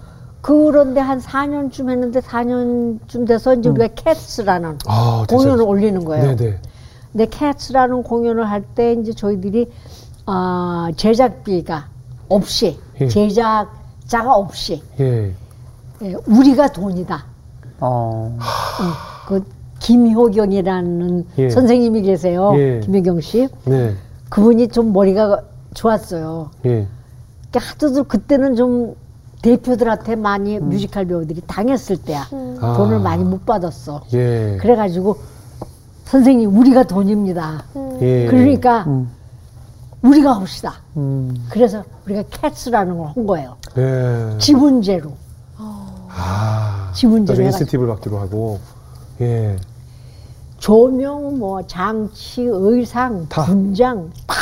그런데 0.42 1.00
한 1.00 1.18
4년쯤 1.18 1.90
했는데 1.90 2.20
4년쯤 2.20 3.26
돼서 3.26 3.54
이제 3.54 3.68
우리가 3.68 3.88
캐츠라는 3.94 4.78
아, 4.86 5.24
공연을 5.28 5.52
대단하다. 5.52 5.64
올리는 5.64 6.04
거예요. 6.04 6.36
네네. 6.36 6.60
근데 7.12 7.26
캐츠라는 7.26 8.02
공연을 8.02 8.48
할 8.48 8.62
때 8.74 8.92
이제 8.92 9.12
저희들이 9.12 9.70
아 10.26 10.90
제작비가 10.96 11.86
없이 12.28 12.78
예. 13.00 13.08
제작자가 13.08 14.34
없이 14.34 14.82
예. 15.00 15.32
예, 16.02 16.14
우리가 16.26 16.68
돈이다. 16.72 17.24
어. 17.80 18.36
예, 18.38 19.28
그 19.28 19.44
김효경이라는 19.80 21.26
예. 21.38 21.50
선생님이 21.50 22.02
계세요. 22.02 22.52
예. 22.56 22.80
김효경 22.80 23.20
씨. 23.20 23.48
네. 23.64 23.94
그분이 24.28 24.68
좀 24.68 24.92
머리가 24.92 25.42
좋았어요. 25.74 26.50
예. 26.66 26.86
그러니까 27.50 27.60
하도 27.60 28.04
그때는 28.04 28.56
좀 28.56 28.94
대표들한테 29.42 30.16
많이 30.16 30.58
뮤지컬 30.58 31.06
배우들이 31.06 31.42
당했을 31.46 31.96
때야. 31.98 32.26
아. 32.60 32.74
돈을 32.76 32.98
많이 33.00 33.22
못 33.24 33.46
받았어. 33.46 34.02
예. 34.14 34.56
그래가지고 34.60 35.16
선생님 36.04 36.56
우리가 36.56 36.84
돈입니다. 36.84 37.64
예. 38.00 38.26
그러니까 38.26 38.84
음. 38.84 39.10
우리가 40.02 40.34
합시다. 40.34 40.74
음. 40.96 41.34
그래서 41.50 41.82
우리가 42.06 42.22
캐츠라는 42.30 42.96
걸 42.98 43.06
한 43.14 43.26
거예요. 43.26 43.56
네. 43.74 44.36
지분제로. 44.38 45.12
아. 45.58 46.90
지분제로. 46.94 47.42
인센티브를 47.42 47.92
받기로 47.94 48.18
하고. 48.18 48.58
예. 49.20 49.56
조명, 50.58 51.38
뭐 51.38 51.66
장치, 51.66 52.42
의상, 52.42 53.26
다. 53.28 53.44
분장 53.44 54.10
다 54.26 54.34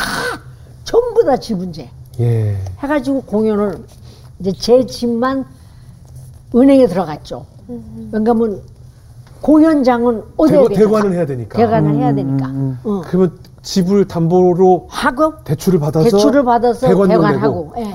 전부 0.85 1.25
다 1.25 1.37
지분제. 1.37 1.91
예. 2.21 2.57
해가지고 2.79 3.23
공연을 3.23 3.85
이제 4.39 4.53
제 4.53 4.87
집만 4.87 5.45
은행에 6.55 6.87
들어갔죠. 6.87 7.47
왜냐면 8.13 8.61
공연장은 9.41 10.23
어디에 10.37 10.57
대관, 10.57 10.75
대관을 10.75 11.13
해야 11.15 11.27
되니까. 11.27 11.57
대관을 11.59 11.95
해야 11.97 12.15
되니까. 12.15 12.47
음, 12.47 12.79
어. 12.85 13.03
그러면 13.07 13.37
집을 13.65 14.07
담보로 14.07 14.87
하고 14.91 15.43
대출을 15.43 15.81
받아서 15.81 16.05
대출을 16.05 16.45
받아서 16.45 16.87
대관하고. 16.87 17.73
예. 17.79 17.95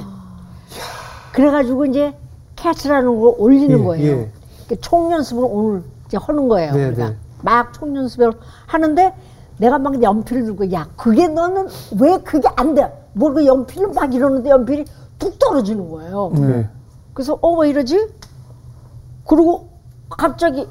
그래가지고 1.31 1.85
이제 1.85 2.13
캐츠라는 2.55 3.19
걸 3.21 3.35
올리는 3.37 3.79
예, 3.79 3.83
거예요. 3.83 4.05
예. 4.05 4.31
그러니까 4.65 4.89
총연습을 4.89 5.43
오늘 5.47 5.83
이제 6.07 6.17
하는 6.19 6.47
거예요. 6.49 6.73
네, 6.73 6.87
우리가 6.87 7.09
네. 7.09 7.15
막 7.43 7.71
총연습을 7.73 8.33
하는데 8.65 9.13
내가 9.57 9.77
막 9.77 10.01
연필을 10.01 10.43
들고 10.45 10.71
야 10.73 10.87
그게 10.97 11.27
너는 11.27 11.67
왜 11.99 12.17
그게 12.17 12.49
안 12.55 12.73
돼? 12.73 12.91
뭘그 13.13 13.45
연필을 13.45 13.89
막 13.89 14.13
이러는데 14.13 14.49
연필이 14.49 14.85
뚝 15.19 15.37
떨어지는 15.37 15.89
거예요. 15.89 16.31
네. 16.33 16.67
그래서 17.13 17.37
어 17.41 17.57
왜 17.59 17.69
이러지? 17.69 18.07
그리고 19.27 19.69
갑자기 20.09 20.67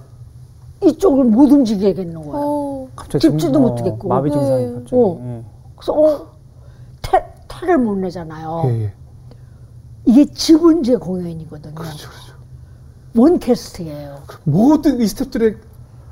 이쪽을 0.85 1.25
못 1.25 1.51
움직이겠는 1.51 2.15
거예요. 2.15 2.33
어, 2.35 2.89
갑자기 2.95 3.23
찝지도 3.29 3.53
정- 3.55 3.63
못하겠고. 3.63 4.09
마비 4.09 4.31
증상이 4.31 4.67
네. 4.67 4.73
갑자기. 4.75 4.97
어. 4.97 5.19
예. 5.23 5.45
그래서 5.77 5.93
어 5.93 6.27
태, 7.03 7.25
태를 7.49 7.79
못 7.79 7.97
내잖아요. 7.99 8.63
예, 8.67 8.83
예. 8.85 8.93
이게 10.05 10.25
지분제 10.25 10.97
공연이거든요. 10.97 11.75
그렇죠, 11.75 12.09
그렇죠. 12.09 12.35
원캐스트예요. 13.17 14.17
모든 14.45 15.01
이 15.01 15.05
스탭들의 15.05 15.57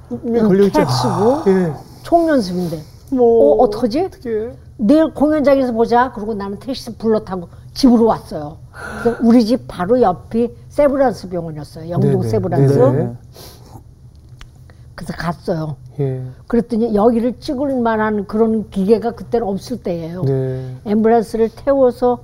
꿈에 0.09 0.41
응, 0.41 0.49
걸려있죠. 0.49 0.81
캐치고 0.81 1.43
예. 1.51 1.73
총연습인데 2.03 2.83
뭐. 3.13 3.53
어, 3.55 3.63
어떡하지? 3.65 4.01
어떻게. 4.01 4.51
내일 4.79 5.15
공연장에서 5.15 5.73
보자. 5.73 6.13
그러고 6.13 6.35
나는 6.35 6.59
택시 6.59 6.95
불러 6.97 7.21
타고 7.21 7.49
집으로 7.73 8.05
왔어요. 8.07 8.59
그래서 9.03 9.19
우리 9.23 9.45
집 9.45 9.67
바로 9.69 10.01
옆이 10.03 10.51
세브란스 10.69 11.29
병원이었어요. 11.31 11.89
영동 11.91 12.11
네네. 12.11 12.29
세브란스. 12.29 12.75
네네. 12.79 13.13
그래서 14.97 15.13
갔어요. 15.13 15.77
예. 16.01 16.25
그랬더니 16.49 16.95
여기를 16.95 17.39
찍을 17.39 17.81
만한 17.83 18.27
그런 18.27 18.69
기계가 18.71 19.13
그때는 19.13 19.47
없을 19.47 19.83
때예요. 19.83 20.23
네. 20.25 20.75
앰뷸런스를 20.87 21.51
태워서 21.55 22.21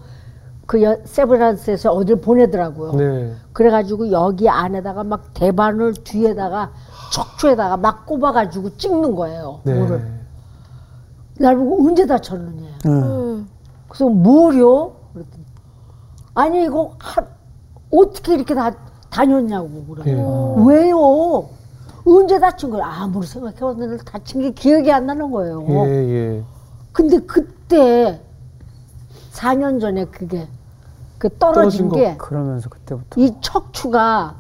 그 0.67 0.83
여- 0.83 0.97
세브란스에서 1.05 1.93
어딜 1.93 2.17
보내더라고요. 2.17 2.93
네. 2.95 3.35
그래가지고 3.53 4.11
여기 4.11 4.49
안에다가 4.49 5.05
막 5.05 5.35
대반을 5.35 5.93
뒤에다가 6.03 6.73
척추에다가 7.13 7.77
막 7.77 8.07
꼽아가지고 8.07 8.77
찍는 8.79 9.15
거예요. 9.15 9.61
네. 9.65 9.75
뭐를. 9.79 10.23
날 11.39 11.57
보고 11.57 11.87
언제 11.89 12.07
다쳤느냐. 12.07 12.69
음. 12.87 13.47
그래서 13.87 14.09
뭐려? 14.09 14.93
그랬더니 15.13 15.45
아니 16.35 16.65
이거 16.65 16.95
하, 16.99 17.23
어떻게 17.93 18.35
이렇게 18.35 18.55
다 18.55 18.71
다녔냐고 19.11 19.85
그래. 19.85 20.05
예. 20.07 20.13
왜요? 20.65 21.51
언제 22.05 22.39
다친 22.39 22.71
거야? 22.71 22.85
아무리 22.85 23.27
생각해봤는데 23.27 24.05
다친 24.05 24.41
게 24.41 24.51
기억이 24.51 24.91
안 24.91 25.07
나는 25.07 25.31
거예요. 25.31 25.65
예, 25.87 25.91
예. 25.91 26.45
근데 26.93 27.19
그때 27.21 28.21
4년 29.33 29.81
전에 29.81 30.05
그게 30.07 30.49
그 31.19 31.29
떨어진 31.39 31.89
떨어진 31.89 31.89
거. 31.89 31.97
게 31.97 32.17
그러면서 32.17 32.69
그때부터. 32.69 33.21
이 33.21 33.33
척추가 33.41 34.37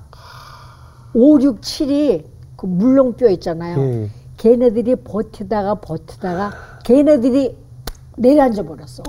5, 1.14 1.40
6, 1.40 1.60
7이 1.60 2.24
그 2.56 2.66
물렁뼈 2.66 3.28
있잖아요. 3.30 3.78
예. 3.78 4.10
걔네들이 4.36 4.96
버티다가 4.96 5.76
버티다가 5.76 6.52
걔네들이 6.84 7.56
내려앉아 8.16 8.64
버렸어. 8.64 9.02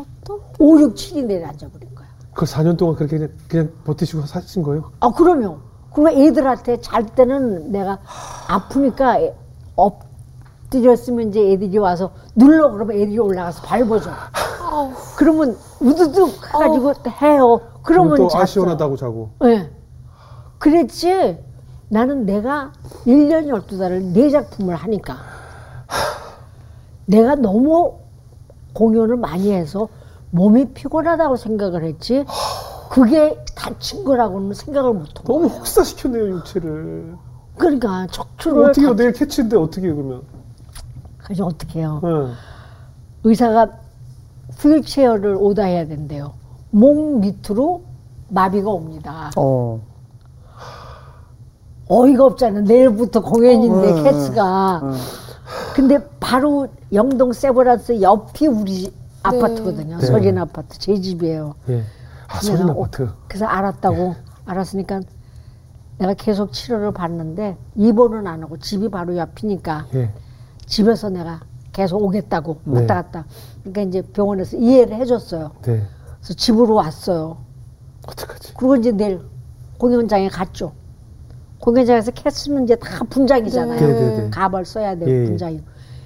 5, 0.60 0.80
6, 0.80 0.94
7이 0.96 1.26
내려앉아 1.26 1.70
버린 1.70 1.94
거야. 1.96 2.08
그 2.34 2.46
4년 2.46 2.78
동안 2.78 2.96
그렇게 2.96 3.18
그냥, 3.18 3.34
그냥 3.48 3.72
버티시고 3.84 4.26
사신 4.26 4.62
거예요? 4.64 4.92
아, 5.00 5.10
그럼요. 5.12 5.58
그리고 5.94 6.10
애들한테 6.10 6.82
잘 6.82 7.06
때는 7.06 7.72
내가 7.72 8.00
아프니까 8.48 9.20
엎, 9.76 10.14
엎드렸으면 10.74 11.30
이제 11.30 11.52
애들이 11.52 11.78
와서 11.78 12.12
눌러 12.36 12.72
그러면 12.72 12.96
애들이 12.96 13.20
올라가서 13.20 13.62
밟아줘. 13.64 14.10
그러면 15.18 15.56
우두둑 15.80 16.32
해가지고 16.54 16.94
해요. 17.22 17.62
그러면 17.84 18.16
또 18.16 18.26
아, 18.26 18.30
잤어요. 18.30 18.46
시원하다고 18.46 18.98
자고. 18.98 19.30
예. 19.46 19.70
그랬지. 20.58 21.38
나는 21.90 22.26
내가 22.26 22.72
1년 23.06 23.48
12달을 23.48 24.14
네 24.14 24.32
작품을 24.32 24.74
하니까 24.74 25.18
내가 27.06 27.36
너무 27.36 28.00
공연을 28.74 29.18
많이 29.18 29.52
해서 29.52 29.90
몸이 30.32 30.74
피곤하다고 30.74 31.36
생각을 31.36 31.84
했지 31.84 32.26
그게 32.94 33.44
다친 33.56 34.04
거라고는 34.04 34.54
생각을 34.54 34.94
못한 34.94 35.24
너무 35.26 35.48
거예요. 35.48 35.58
혹사시켰네요, 35.58 36.30
육체를. 36.36 37.16
그러니까 37.58 38.06
척추를 38.12 38.66
어떻게 38.66 38.82
해요? 38.82 38.90
다, 38.92 38.96
내일 38.96 39.14
캐치인데 39.14 39.58
어떻게 39.58 39.88
해요, 39.88 39.96
그러면? 39.96 40.22
그래서 41.18 41.46
어떻게 41.46 41.80
해요? 41.80 42.00
예. 42.04 42.34
의사가 43.24 43.68
휠체어를 44.60 45.38
오다해야 45.40 45.88
된대요. 45.88 46.34
목 46.70 47.20
밑으로 47.20 47.82
마비가 48.30 48.70
옵니다. 48.70 49.32
어. 49.38 49.82
어이가 51.88 52.26
없잖아. 52.26 52.62
내일부터 52.62 53.24
공연인데 53.24 53.92
어, 53.92 54.04
캐스가. 54.04 54.82
어. 54.84 54.94
근데 55.74 55.98
바로 56.20 56.68
영동 56.92 57.34
세브란스 57.34 58.02
옆이 58.02 58.46
우리 58.46 58.94
아파트거든요. 59.24 59.98
네. 59.98 60.06
서린 60.06 60.38
아파트 60.38 60.78
제 60.78 61.00
집이에요. 61.02 61.56
예. 62.34 62.38
아, 62.38 62.42
내가 62.42 62.58
서진 62.58 62.70
어- 62.70 62.72
아파트. 62.74 63.10
그래서 63.28 63.46
알았다고 63.46 64.16
알았으니까 64.46 65.02
내가 66.00 66.14
계속 66.16 66.52
치료를 66.52 66.92
받는데 66.92 67.58
입원은 67.76 68.26
안 68.28 68.44
하고 68.44 68.58
집이 68.58 68.90
바로 68.90 69.16
옆이니까 69.18 69.88
예. 69.96 70.12
집에서 70.66 71.10
내가 71.10 71.42
계속 71.72 72.02
오겠다고 72.04 72.60
네. 72.66 72.82
왔다 72.82 72.96
갔다. 72.96 73.26
그러니까 73.64 73.82
이제 73.84 74.02
병원에서 74.02 74.58
이해를 74.58 74.96
해줬어요. 74.98 75.52
네. 75.64 75.84
그래서 76.20 76.34
집으로 76.34 76.76
왔어요. 76.76 77.38
어떡하지? 78.08 78.54
그리고 78.56 78.76
이제 78.76 78.92
내일 78.92 79.22
공연장에 79.78 80.28
갔죠. 80.30 80.74
공연장에서 81.60 82.12
캐스는 82.12 82.66
이제 82.66 82.76
다 82.76 83.04
분장이잖아요. 83.10 83.80
네, 83.80 83.88
네, 83.88 84.18
네. 84.24 84.30
가발 84.30 84.66
써야 84.66 84.96
될 84.96 85.08
예. 85.08 85.26
분장이. 85.26 85.62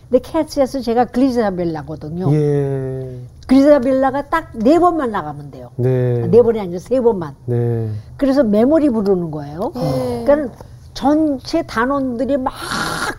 근데 0.10 0.20
캐스에서 0.20 0.80
제가 0.82 1.06
그리자벨라거든요. 1.06 2.32
예. 2.34 3.20
그리자벨라가 3.48 4.30
딱 4.30 4.50
네 4.54 4.78
번만 4.80 5.12
나가면 5.12 5.52
돼요. 5.52 5.72
네. 5.78 6.28
네 6.28 6.42
번이 6.42 6.60
아니라 6.60 6.80
세 6.80 7.00
번만. 7.00 7.36
네. 7.46 7.90
그래서 8.18 8.44
메모리 8.44 8.90
부르는 8.90 9.32
거예요. 9.32 9.72
네. 9.74 10.24
그러니까 10.26 10.58
전체 10.94 11.62
단원들이 11.64 12.38
막 12.38 12.54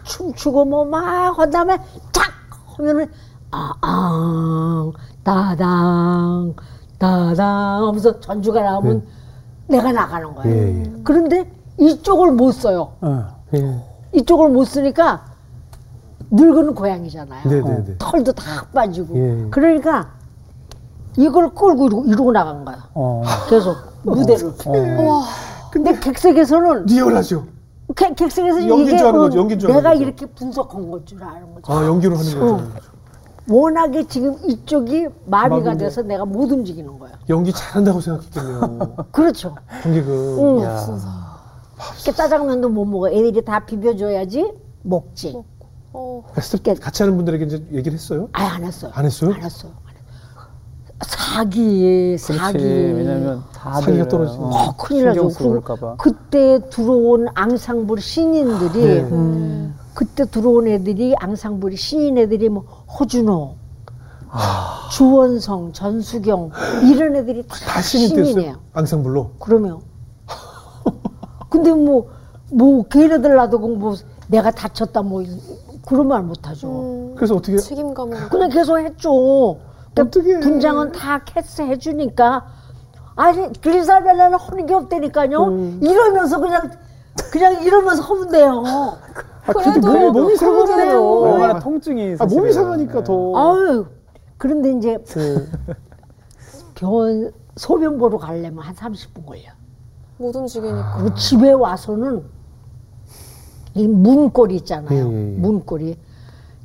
춤추고 0.05 0.65
뭐막 0.67 1.39
한 1.39 1.51
다음에 1.51 1.79
탁 2.13 2.31
하면은 2.77 3.07
아앙 3.51 4.93
따당 5.23 6.55
따당 6.99 7.87
하면서 7.87 8.21
전주가 8.21 8.63
나오면 8.63 9.07
내가 9.69 9.93
나가는 9.93 10.35
거예요. 10.35 10.55
예, 10.57 10.81
예. 10.81 10.93
그런데 11.05 11.51
이쪽을 11.79 12.33
못 12.33 12.53
써요. 12.53 12.93
어. 13.01 13.27
예. 13.55 13.81
이쪽을 14.13 14.49
못 14.51 14.65
쓰니까 14.65 15.25
늙은 16.31 16.75
고양이잖아요. 16.75 17.49
네, 17.49 17.61
네, 17.63 17.85
네. 17.85 17.95
털도 17.99 18.33
다 18.33 18.67
빠지고. 18.75 19.17
예. 19.17 19.47
그러니까 19.51 20.18
이걸 21.19 21.51
끌고 21.55 21.87
이러고, 21.89 22.05
이러고 22.07 22.33
나간 22.33 22.65
거야. 22.65 22.89
어. 22.95 23.23
계속 23.49 23.77
무대를. 24.05 24.53
와, 25.05 25.25
근데 25.73 25.99
객석에서는 25.99 26.87
리얼하죠. 26.87 27.45
객- 27.97 28.15
객석에서 28.15 28.61
연기인 28.69 28.81
이게 28.89 28.97
줄 28.99 29.07
아는 29.07 29.19
어, 29.21 29.23
거죠, 29.25 29.39
연기인 29.39 29.59
줄 29.59 29.71
아는 29.71 29.81
내가 29.81 29.91
거죠. 29.91 30.03
이렇게 30.03 30.27
분석한 30.27 30.91
걸 30.91 31.05
줄 31.05 31.23
아는 31.23 31.55
거죠. 31.55 31.73
아, 31.73 31.85
연기로 31.85 32.17
하는 32.17 32.39
거죠. 32.41 32.55
어. 32.55 32.69
워낙에 33.51 34.07
지금 34.07 34.37
이쪽이 34.45 35.09
마비가. 35.25 35.75
돼서 35.77 36.03
내가 36.03 36.25
못 36.27 36.51
움직이는 36.53 36.99
거야. 36.99 37.13
연기 37.31 37.51
잘한다고 37.53 38.01
생각했겠네요. 38.01 38.97
그렇죠. 39.11 39.57
연기금. 39.87 40.13
응. 40.59 40.63
야. 40.65 40.87
이렇게 41.97 42.13
짜장면도 42.13 42.69
못 42.69 42.85
먹어. 42.85 43.09
애들이 43.09 43.43
다 43.45 43.61
비벼줘야지 43.65 44.53
먹지. 44.83 45.43
어, 45.95 46.23
스태프 46.39 46.79
같이 46.81 47.03
하는 47.03 47.17
분들에게 47.17 47.45
이제 47.47 47.67
얘기를 47.73 47.95
했어요? 47.95 48.29
아예 48.33 48.47
안 48.49 48.65
했어요. 48.65 48.91
안 48.95 49.07
했어요? 49.07 49.33
안 49.35 49.43
했어요. 49.43 49.73
사기. 51.07 52.17
사기. 52.19 52.59
왜냐면 52.59 53.43
다들 53.53 53.83
사기가 53.85 54.09
떨어지니까. 54.09 54.47
어, 54.47 54.77
큰일 54.77 55.07
나죠. 55.07 55.31
쓰일까봐. 55.31 55.97
그때 55.99 56.61
들어온 56.71 57.27
앙상블 57.35 58.01
신인들이 58.01 58.85
네. 58.85 59.01
음, 59.03 59.77
그때 59.95 60.25
들어온 60.25 60.67
애들이 60.67 61.15
앙상블이 61.19 61.77
신인 61.77 62.19
애들이 62.19 62.49
뭐 62.49 62.65
허준호, 62.99 63.55
아. 64.31 64.89
주원성, 64.91 65.73
전수경 65.73 66.51
이런 66.93 67.15
애들이 67.17 67.47
다, 67.47 67.57
다 67.67 67.81
신인 67.81 68.09
신인이에요. 68.09 68.35
때였어요? 68.35 68.57
앙상블로? 68.73 69.31
그러면 69.39 69.79
근데 71.49 71.73
뭐뭐 71.73 72.89
걔네들 72.89 73.35
놔두고 73.37 73.69
뭐 73.77 73.95
내가 74.27 74.51
다쳤다 74.51 75.03
뭐 75.03 75.23
그런 75.87 76.09
말 76.09 76.23
못하죠. 76.23 76.69
음, 76.69 77.15
그래서 77.17 77.37
어떻게 77.37 77.57
책임감으로. 77.57 78.29
그냥 78.31 78.51
계속 78.51 78.79
했죠. 78.79 79.59
어떡해. 80.03 80.41
분장은 80.41 80.93
다 80.93 81.19
캐스 81.25 81.63
해 81.63 81.79
주니까 81.79 82.47
아니 83.17 83.53
글리사벨라는 83.61 84.39
하는 84.39 84.67
게 84.67 84.75
없다니까요. 84.75 85.45
음. 85.45 85.81
이러면서 85.83 86.41
그냥 86.41 86.71
그냥 87.33 87.63
이러면서 87.63 88.03
하면 88.03 88.29
돼요. 88.31 88.63
아, 88.67 89.53
그래도 89.53 89.81
몸이, 89.81 90.11
몸이 90.11 90.37
상하잖아요. 90.37 91.03
얼마나 91.03 91.59
통증이 91.59 92.17
아, 92.19 92.27
몸이. 92.27 92.53
상하니까 92.53 93.03
더. 93.03 93.33
아유 93.37 93.87
그런데 94.37 94.71
이제 94.73 94.99
네. 95.05 95.47
병원 96.75 97.33
소변 97.57 97.99
보러 97.99 98.19
가려면 98.19 98.63
한 98.63 98.75
30분 98.75 99.27
걸려. 99.27 99.43
못 100.19 100.35
움직이니까. 100.35 100.97
그리고 100.99 101.15
집에 101.15 101.53
와서는 101.53 102.25
이 103.75 103.87
문고리 103.87 104.57
있잖아요. 104.57 104.97
예, 104.97 105.13
예, 105.13 105.35
예. 105.35 105.37
문고리. 105.39 105.97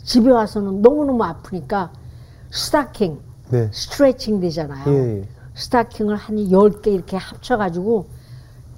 집에 0.04 0.32
와서는 0.32 0.82
너무너무 0.82 1.24
아프니까 1.24 1.91
스타킹, 2.54 3.20
네. 3.50 3.70
스트레칭 3.74 4.39
되잖아요. 4.39 4.84
예, 4.88 5.20
예. 5.20 5.28
스타킹을 5.56 6.16
한 6.16 6.38
10개 6.38 6.88
이렇게 6.88 7.18
합쳐가지고 7.18 8.06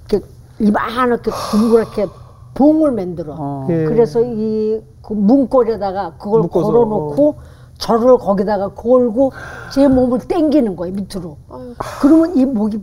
이렇게 0.08 0.26
이만하게 0.58 1.30
둥그렇게 1.50 2.06
봉을 2.54 2.92
만들어. 2.92 3.34
어. 3.38 3.66
예. 3.70 3.84
그래서 3.84 4.20
이 4.22 4.80
그 5.06 5.12
문고리에다가 5.12 6.14
그걸 6.18 6.40
묶어서, 6.42 6.66
걸어놓고 6.66 7.36
저를 7.78 8.18
거기다가 8.18 8.70
걸고 8.70 9.30
제 9.72 9.86
몸을 9.86 10.18
당기는 10.18 10.74
거예요 10.74 10.94
밑으로. 10.94 11.36
아유, 11.48 11.74
그러면 12.00 12.36
이 12.36 12.44
목이 12.44 12.82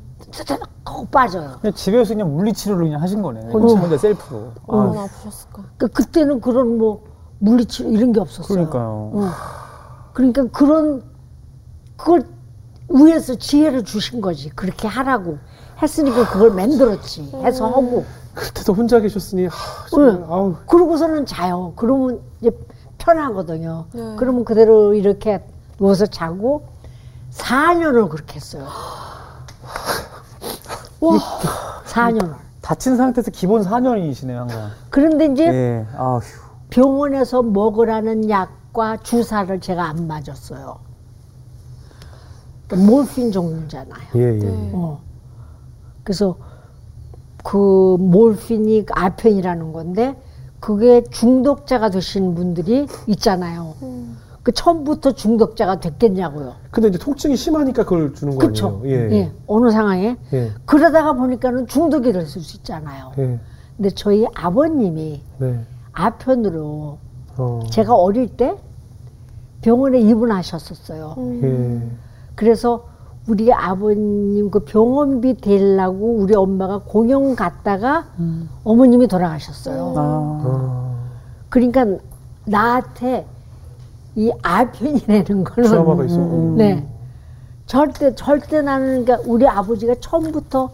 하고 0.86 1.06
빠져요. 1.08 1.58
그냥 1.60 1.73
집에서 1.73 2.13
그냥 2.13 2.34
물리치료를 2.34 2.86
그냥 2.86 3.01
하신 3.01 3.21
거네. 3.21 3.51
혼자, 3.51 3.75
혼자 3.75 3.97
셀프로. 3.97 4.51
얼마나 4.67 5.01
아프셨을까. 5.03 5.63
그 5.77 5.88
그때는 5.89 6.39
그런 6.39 6.77
뭐 6.77 7.03
물리치료 7.39 7.89
이런 7.89 8.13
게 8.13 8.21
없었어요. 8.21 8.47
그러니까요. 8.56 9.12
어. 9.13 9.29
그러니까 10.13 10.45
그런 10.47 11.04
그걸 11.97 12.23
위에서 12.89 13.36
지혜를 13.36 13.84
주신 13.84 14.21
거지. 14.21 14.49
그렇게 14.49 14.88
하라고 14.88 15.38
했으니까 15.82 16.30
그걸 16.30 16.52
만들었지. 16.52 17.32
해서 17.43 17.67
하고. 17.67 18.06
그때도 18.34 18.73
혼자 18.73 18.99
계셨으니, 18.99 19.45
하, 19.45 19.52
정말, 19.91 20.10
응. 20.15 20.26
아우. 20.28 20.56
그러고서는 20.65 21.26
자요. 21.28 21.73
그러면 21.76 22.19
이제 22.41 22.49
편하거든요. 22.97 23.86
네. 23.93 24.15
그러면 24.17 24.43
그대로 24.43 24.95
이렇게 24.95 25.43
누워서 25.78 26.08
자고 26.08 26.65
4년을 27.32 28.10
그렇게 28.10 28.36
했어요. 28.36 28.65
와, 30.99 31.19
4년을. 31.86 32.34
다친 32.62 32.97
상태에서 32.97 33.30
기본 33.30 33.62
4년이시네요, 33.63 34.36
항상. 34.36 34.71
그런데 34.89 35.26
이제 35.26 35.45
예. 35.45 35.86
아휴. 35.95 36.21
병원에서 36.71 37.43
먹으라는 37.43 38.32
약 38.32 38.49
과 38.73 38.97
주사를 38.97 39.59
제가 39.62 39.83
안 39.88 40.07
맞았어요. 40.07 40.77
그러니까 42.67 42.91
몰핀 42.91 43.31
종류잖아요. 43.31 44.07
예, 44.15 44.19
예. 44.19 44.39
네. 44.39 44.71
어. 44.73 44.99
그래서 46.03 46.36
그 47.43 47.97
몰핀이 47.99 48.88
아펜이라는 48.91 49.73
건데 49.73 50.15
그게 50.59 51.03
중독자가 51.03 51.89
되신 51.91 52.33
분들이 52.36 52.88
있잖아요. 53.07 53.75
음. 53.83 54.17
그 54.41 54.51
처음부터 54.51 55.13
중독자가 55.13 55.79
됐겠냐고요. 55.79 56.55
근데 56.71 56.89
이제 56.89 56.97
통증이 56.97 57.36
심하니까 57.38 57.83
그걸 57.83 58.13
주는 58.13 58.33
거 58.33 58.39
그렇죠. 58.39 58.79
아니에요? 58.83 59.12
예. 59.12 59.31
어느 59.47 59.69
상황에 59.71 60.17
예. 60.33 60.51
그러다가 60.65 61.13
보니까는 61.13 61.67
중독이 61.67 62.12
될 62.12 62.25
수 62.25 62.39
있잖아요. 62.39 63.12
예. 63.19 63.39
근데 63.77 63.89
저희 63.91 64.25
아버님이 64.33 65.21
네. 65.38 65.65
아편으로 65.93 66.97
어. 67.38 67.60
제가 67.72 67.96
어릴 67.96 68.28
때 68.28 68.56
병원에 69.62 70.00
입원하셨었어요. 70.00 71.15
음. 71.17 71.41
예. 71.43 71.98
그래서 72.36 72.86
우리 73.28 73.52
아버님 73.54 74.52
그 74.52 74.60
병원비 74.60 75.36
대려고 75.36 76.15
우리 76.17 76.36
엄마가 76.36 76.80
공연 76.80 77.36
갔다가 77.36 78.08
어머님이 78.63 79.08
돌아가셨어요. 79.08 79.93
아. 79.96 80.41
어. 80.43 80.98
그러니까 81.50 81.86
나한테 82.46 83.26
이 84.15 84.32
아편이라는 84.41 85.43
거는 85.43 85.69
트라우마가 85.69 86.06
있어. 86.06 86.17
음. 86.17 86.58
네. 86.58 86.88
절대 87.65 88.13
절대 88.15 88.62
나는 88.62 89.06
그러니까 89.06 89.28
우리 89.30 89.48
아버지가 89.48 89.96
처음부터 90.02 90.69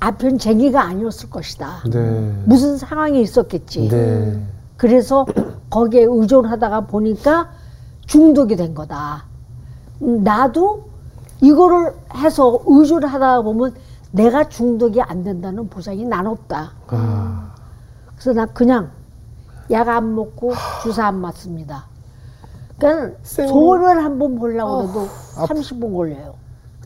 아편쟁이가 0.00 0.82
아니었을 0.82 1.30
것이다. 1.30 1.82
네. 1.90 2.42
무슨 2.44 2.76
상황이 2.76 3.20
있었겠지. 3.22 3.88
네. 3.88 4.42
그래서 4.80 5.26
거기에 5.68 6.04
의존하다가 6.08 6.86
보니까 6.86 7.50
중독이 8.06 8.56
된 8.56 8.74
거다. 8.74 9.24
음, 10.00 10.24
나도 10.24 10.84
이거를 11.42 11.92
해서 12.16 12.58
의존하다 12.66 13.42
보면 13.42 13.74
내가 14.10 14.48
중독이 14.48 15.02
안 15.02 15.22
된다는 15.22 15.68
보장이 15.68 16.04
난 16.06 16.26
없다. 16.26 16.72
아, 16.88 17.52
그래서 18.14 18.32
나 18.32 18.46
그냥 18.46 18.90
약 19.70 19.86
안 19.88 20.14
먹고 20.14 20.54
주사 20.82 21.06
안 21.08 21.20
맞습니다. 21.20 21.84
그러니까 22.78 23.18
쌩. 23.22 23.48
소변 23.48 23.98
한번 23.98 24.38
보려고 24.38 24.82
해도 24.88 25.06
30분 25.46 25.94
걸려요. 25.94 26.34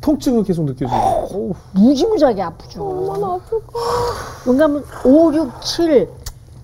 통증은 0.01 0.43
계속 0.43 0.65
느껴지고. 0.65 1.55
무지무지하게 1.75 2.43
아프죠. 2.43 2.85
얼마나 2.85 3.35
아플까. 3.35 3.73
왜냐하면 4.49 4.85
5, 5.05 5.33
6, 5.33 5.63
7, 5.63 6.11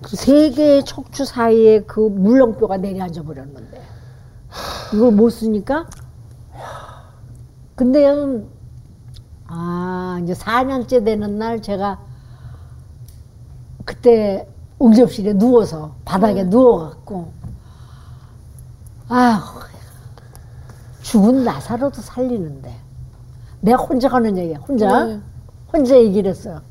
세 0.07 0.49
개의 0.49 0.83
척추 0.83 1.25
사이에 1.25 1.81
그 1.83 1.99
물렁뼈가 1.99 2.77
내려앉아 2.77 3.23
버렸는데. 3.23 3.81
이걸 4.93 5.11
못 5.11 5.29
쓰니까? 5.29 5.87
근데 7.75 8.05
아 9.47 10.19
이제 10.23 10.33
4년째 10.33 11.05
되는 11.05 11.37
날 11.37 11.61
제가 11.61 11.99
그때 13.85 14.47
응접실에 14.81 15.33
누워서 15.33 15.95
바닥에 16.05 16.43
누워갖고 16.43 17.31
아 19.07 19.53
죽은 21.01 21.43
나사로도 21.43 22.01
살리는데. 22.01 22.75
내가 23.61 23.83
혼자 23.83 24.07
하는 24.09 24.37
얘기야 24.37 24.57
혼자? 24.57 25.05
네. 25.05 25.19
혼자 25.71 25.95
얘기를 25.95 26.31
했어요. 26.31 26.61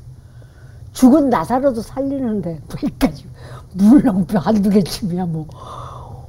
죽은 0.93 1.29
나사로도 1.29 1.81
살리는데 1.81 2.61
뭐까지 2.69 3.25
물렁뼈 3.73 4.39
한두 4.39 4.69
개쯤이야 4.69 5.25
뭐 5.25 5.47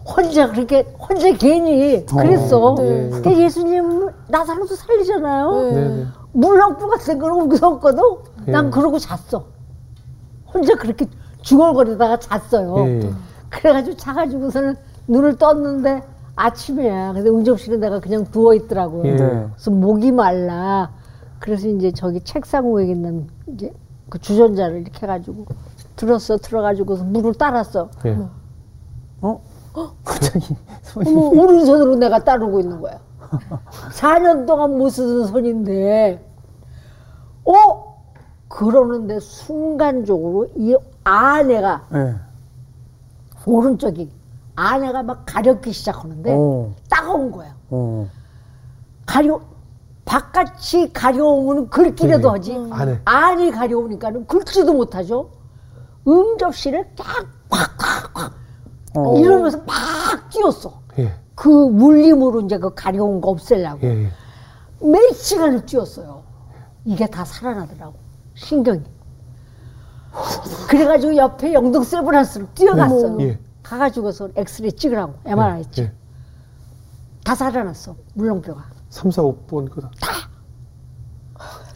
혼자 0.05 0.51
그렇게 0.51 0.83
혼자 0.98 1.33
괜히 1.33 2.05
그랬어. 2.07 2.75
네. 2.79 3.11
근데 3.11 3.38
예수님 3.44 4.11
나사로도 4.29 4.75
살리잖아요. 4.75 5.70
네. 5.72 6.07
물렁뼈 6.33 6.88
같은 6.88 7.18
거는 7.18 7.48
무섭거든. 7.48 8.03
난 8.46 8.66
예. 8.66 8.70
그러고 8.70 8.98
잤어. 8.98 9.44
혼자 10.53 10.75
그렇게 10.75 11.07
중얼거리다가 11.42 12.18
잤어요. 12.18 12.79
예. 12.87 13.11
그래가지고 13.51 13.96
자가지고서는 13.96 14.77
눈을 15.09 15.37
떴는데 15.37 16.03
아침이야. 16.37 17.12
근데 17.12 17.29
응접실에 17.29 17.77
내가 17.77 18.01
그냥 18.01 18.25
누워 18.31 18.55
있더라고요. 18.55 19.05
예. 19.07 19.14
네. 19.14 19.46
그래서 19.53 19.70
목이 19.70 20.12
말라. 20.12 20.90
그래서 21.38 21.68
이제 21.68 21.92
저기 21.92 22.20
책상 22.20 22.72
위에 22.72 22.87
있는 22.87 23.27
이제 23.48 23.72
그 24.12 24.18
주전자를 24.18 24.83
이렇게 24.83 25.07
해가지고 25.07 25.46
들었어. 25.96 26.37
들어가지고서 26.37 27.03
물을 27.05 27.33
따랐어. 27.33 27.88
예. 28.05 28.18
어? 29.22 29.40
갑자기 30.05 30.55
손이 30.83 31.09
어머, 31.09 31.29
오른손으로 31.29 31.96
내가 31.96 32.22
따르고 32.22 32.61
있는 32.61 32.83
거야. 32.83 33.01
4년 33.94 34.46
동안 34.46 34.77
못 34.77 34.90
쓰던 34.90 35.29
손인데, 35.29 36.22
어? 37.46 38.03
그러는데 38.48 39.18
순간적으로 39.18 40.46
이 40.57 40.77
아내가, 41.05 41.87
네. 41.90 42.14
오른쪽이, 43.46 44.12
아내가 44.57 45.03
막 45.03 45.22
가렵기 45.25 45.72
시작하는데, 45.72 46.35
어. 46.37 46.75
따가운 46.90 47.31
거야. 47.31 47.55
어. 47.70 48.07
가려, 49.07 49.40
바깥이 50.04 50.92
가려우면 50.92 51.70
긁기라도 51.70 52.28
네. 52.28 52.28
하지. 52.28 52.68
안에. 52.72 53.00
안이 53.04 53.50
가려우니까는 53.52 54.26
긁지도 54.26 54.72
못하죠. 54.74 55.30
응접실을 56.06 56.90
딱, 56.96 57.06
콱, 57.48 57.76
콱, 57.78 58.12
콱. 58.14 58.32
어. 58.96 59.18
이러면서 59.18 59.58
막 59.58 60.28
뛰었어. 60.30 60.82
예. 60.98 61.14
그 61.34 61.48
물림으로 61.48 62.40
이제 62.42 62.58
그 62.58 62.74
가려운 62.74 63.20
거 63.20 63.30
없애려고. 63.30 63.86
예. 63.86 64.04
예. 64.04 64.10
몇 64.84 65.12
시간을 65.14 65.64
뛰었어요. 65.64 66.24
이게 66.84 67.06
다 67.06 67.24
살아나더라고. 67.24 67.94
신경이. 68.34 68.82
그래가지고 70.68 71.16
옆에 71.16 71.54
영동 71.54 71.84
세브란스로 71.84 72.46
뛰어갔어요. 72.54 73.20
예. 73.22 73.38
가가지고서 73.62 74.30
엑스레이 74.34 74.72
찍으라고. 74.72 75.14
MRI 75.24 75.64
찍. 75.70 75.84
예. 75.84 75.92
다 77.24 77.34
살아났어. 77.36 77.94
물렁뼈가. 78.14 78.71
3, 78.92 79.11
4, 79.11 79.22
5번 79.22 79.70
거다. 79.70 79.90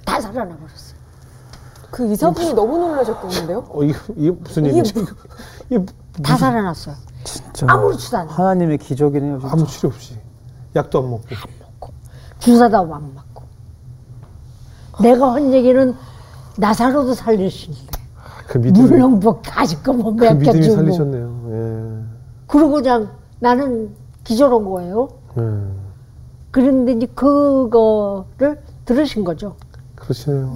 다 0.05 0.21
살아나 0.21 0.55
버렸어. 0.55 0.95
그 1.91 2.11
의사분이 2.11 2.53
너무 2.53 2.77
놀라셨겠는데요? 2.77 3.65
어, 3.71 3.83
이거, 3.85 3.99
이게 4.17 4.31
무슨 4.33 4.67
이게 4.67 4.79
일이지? 4.79 4.95
이게 5.71 5.87
다 6.23 6.37
살아났어요. 6.37 6.95
진짜 7.25 7.67
아무렇지도 7.71 8.19
않아. 8.19 8.33
하나님의 8.33 8.79
기적이네요. 8.79 9.41
진짜. 9.41 9.53
아무 9.53 9.67
치료 9.67 9.89
없이. 9.89 10.15
약도 10.77 10.99
안 10.99 11.09
먹고. 11.11 11.25
주사도 12.39 12.77
안 12.77 13.15
맞고. 13.15 13.45
내가 15.01 15.35
한 15.35 15.55
얘기는 15.55 15.95
나사로도 16.59 17.15
살릴 17.15 17.51
수 17.51 17.71
있는데. 17.71 17.93
그 18.47 18.59
믿음이, 18.59 19.01
가지고 19.43 19.95
뭐그 19.95 20.23
믿음이 20.23 20.45
몇 20.45 20.53
개주고. 20.53 20.75
살리셨네요. 20.77 21.43
예. 21.49 22.05
그러고 22.47 22.75
그냥 22.75 23.11
나는 23.41 23.97
기절한 24.23 24.65
거예요. 24.65 25.09
예. 25.39 25.76
그런데 26.51 26.93
이제 26.93 27.07
그거를 27.15 28.61
들으신 28.85 29.25
거죠. 29.25 29.57
그러시네요. 29.95 30.55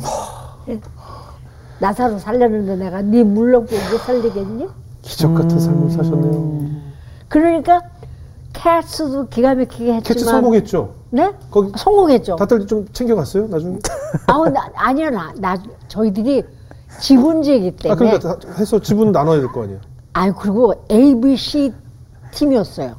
나사로 1.80 2.18
살렸는데 2.18 2.76
내가 2.76 3.02
네 3.02 3.22
물렁뼈 3.24 3.74
왜 3.74 3.98
살리겠니? 3.98 4.68
기적 5.02 5.34
같은 5.34 5.58
삶을 5.58 5.90
사셨네요. 5.90 6.80
그러니까 7.28 7.80
캐스도 8.52 9.28
기가 9.28 9.54
막히게 9.54 9.94
했지만 9.94 10.02
캐치 10.02 10.24
성공했죠? 10.24 10.94
네? 11.10 11.32
거기 11.50 11.72
성공했죠. 11.76 12.36
다들 12.36 12.66
좀 12.66 12.86
챙겨갔어요? 12.92 13.46
나중에? 13.48 13.78
아우 14.26 14.48
나, 14.48 14.68
아니야 14.74 15.10
나, 15.10 15.32
나 15.38 15.56
저희들이 15.88 16.44
지분제이기 17.00 17.76
아, 17.88 17.94
때문에 17.94 18.18
그러니까 18.18 18.38
다 18.38 18.52
해서 18.58 18.78
지분 18.80 19.12
나눠야 19.12 19.40
될 19.40 19.48
거 19.48 19.62
아니에요? 19.62 19.80
아니 20.12 20.34
그리고 20.34 20.74
ABC 20.90 21.72
팀이었어요. 22.32 22.96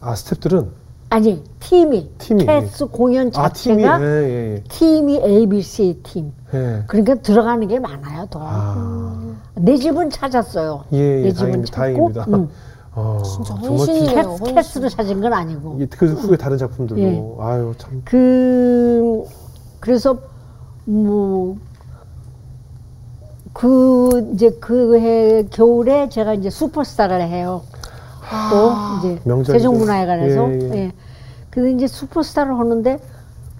아, 0.00 0.14
스탭들은? 0.14 0.68
아니 1.12 1.42
팀이, 1.60 2.10
팀이. 2.16 2.46
캐스 2.46 2.86
공연 2.86 3.30
아, 3.34 3.48
팀이? 3.50 3.82
예, 3.82 3.86
자체가 3.86 4.02
예, 4.02 4.62
팀이 4.68 5.20
ABC 5.22 6.00
팀. 6.02 6.32
예. 6.54 6.58
예. 6.58 6.82
그러니까 6.86 7.14
들어가는 7.16 7.68
게 7.68 7.78
많아요 7.78 8.26
더. 8.30 8.40
아, 8.42 9.34
내 9.56 9.76
집은 9.76 10.08
찾았어요. 10.08 10.84
예, 10.94 10.98
예, 11.18 11.22
내 11.24 11.32
집은 11.32 11.64
다행입니다. 11.64 12.24
찾고. 12.24 12.30
다행입니다. 12.30 12.36
음. 12.36 12.48
어, 12.94 13.22
진짜 13.24 13.54
정말 13.54 13.70
헌신이네요. 13.70 14.06
기- 14.08 14.14
캐, 14.14 14.20
훨씬. 14.22 14.54
캐스를 14.54 14.88
찾은 14.90 15.20
건 15.20 15.32
아니고. 15.34 15.76
이게 15.76 15.86
그 15.86 16.06
후에 16.14 16.36
다른 16.36 16.56
작품들도 16.58 17.02
예. 17.02 17.22
아유 17.40 17.74
참 17.78 18.02
그 18.04 19.24
그래서 19.80 20.16
뭐 20.86 21.56
그 23.54 24.30
이제 24.32 24.48
그 24.60 24.96
해 24.98 25.44
겨울에 25.50 26.08
제가 26.08 26.32
이제 26.34 26.48
슈퍼스타를 26.48 27.20
해요. 27.28 27.62
또 28.50 28.72
이제 28.98 29.20
명작이죠. 29.24 29.52
세종문화회관에서 29.52 30.50
예, 30.52 30.58
예. 30.60 30.74
예. 30.76 30.92
근데 31.50 31.72
이제 31.72 31.86
슈퍼스타를 31.86 32.58
하는데 32.58 32.98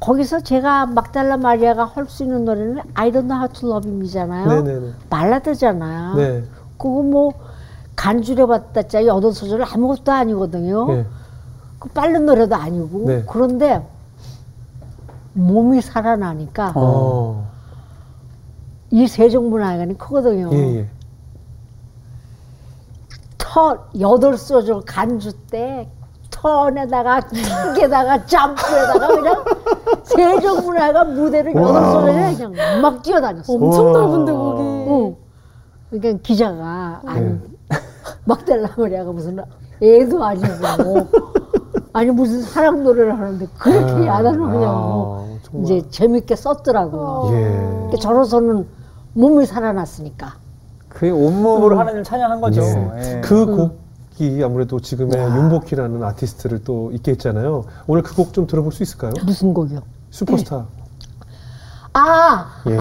거기서 0.00 0.40
제가 0.40 0.86
막달라 0.86 1.36
마리아가 1.36 1.84
할 1.84 2.06
수 2.08 2.24
있는 2.24 2.44
노래는 2.44 2.82
I 2.94 3.10
Don't 3.12 3.28
Know 3.28 3.36
How 3.36 3.48
to 3.52 3.68
Love. 3.68 3.90
네네네. 4.64 4.92
발라드잖아요. 5.10 6.14
네. 6.16 6.42
그거 6.76 7.02
뭐 7.02 7.32
간주려 7.94 8.46
봤다 8.46 8.82
짜리 8.82 9.06
여덟 9.06 9.32
소절 9.32 9.62
아무것도 9.62 10.10
아니거든요. 10.10 10.86
예. 10.92 11.06
그 11.78 11.88
빠른 11.90 12.26
노래도 12.26 12.54
아니고 12.56 13.04
네. 13.06 13.24
그런데 13.28 13.86
몸이 15.34 15.80
살아나니까 15.80 16.72
어. 16.76 17.48
이 18.90 19.06
세종문화회관이 19.06 19.96
크거든요. 19.98 20.50
예, 20.52 20.76
예. 20.78 20.86
터 23.52 23.76
여덟 24.00 24.38
소절 24.38 24.80
간주 24.86 25.32
때 25.50 25.86
턴에다가 26.30 27.20
킥에다가 27.74 28.24
점프에다가 28.24 29.06
그냥 29.08 29.44
세종 30.04 30.64
문화회관 30.64 31.14
무대를 31.14 31.54
여덟 31.54 31.84
소절에 31.92 32.34
그냥 32.34 32.80
막 32.80 33.02
뛰어다녔어. 33.02 33.52
엄청. 33.52 33.92
넓은데 33.92 34.32
거기. 34.32 34.62
응. 34.62 35.16
그러니까 35.90 36.22
기자가 36.22 37.02
아니 37.04 37.26
네. 37.26 37.40
막달라마리아가 38.24 39.12
무슨 39.12 39.38
애도 39.82 40.24
아니고 40.24 41.08
아니 41.92 42.10
무슨 42.10 42.40
사랑 42.40 42.82
노래를 42.82 43.18
하는데 43.18 43.46
그렇게 43.58 44.06
야단을 44.06 44.48
하냐고 44.48 45.18
아. 45.18 45.60
이제 45.60 45.82
재밌게 45.90 46.36
썼더라고요. 46.36 47.36
예. 47.36 47.50
그러니까 47.50 47.96
저로서는 48.00 48.66
몸이 49.12 49.44
살아났으니까. 49.44 50.36
그게 50.92 51.10
온몸으로 51.10 51.78
하나님 51.78 52.02
찬양한 52.04 52.40
거죠. 52.40 52.62
예. 52.62 53.16
예. 53.16 53.20
그곡 53.22 53.78
곡이 54.18 54.42
아무래도 54.44 54.78
지금의 54.80 55.16
윤복희라는 55.18 56.02
아티스트를 56.02 56.64
또 56.64 56.90
있게 56.92 57.12
했잖아요. 57.12 57.64
오늘 57.86 58.02
그 58.02 58.14
곡 58.14 58.32
좀 58.34 58.46
들어볼 58.46 58.72
수 58.72 58.82
있을까요? 58.82 59.12
무슨 59.24 59.54
곡이요? 59.54 59.80
슈퍼스타. 60.10 60.66
아, 61.94 62.46
예. 62.68 62.78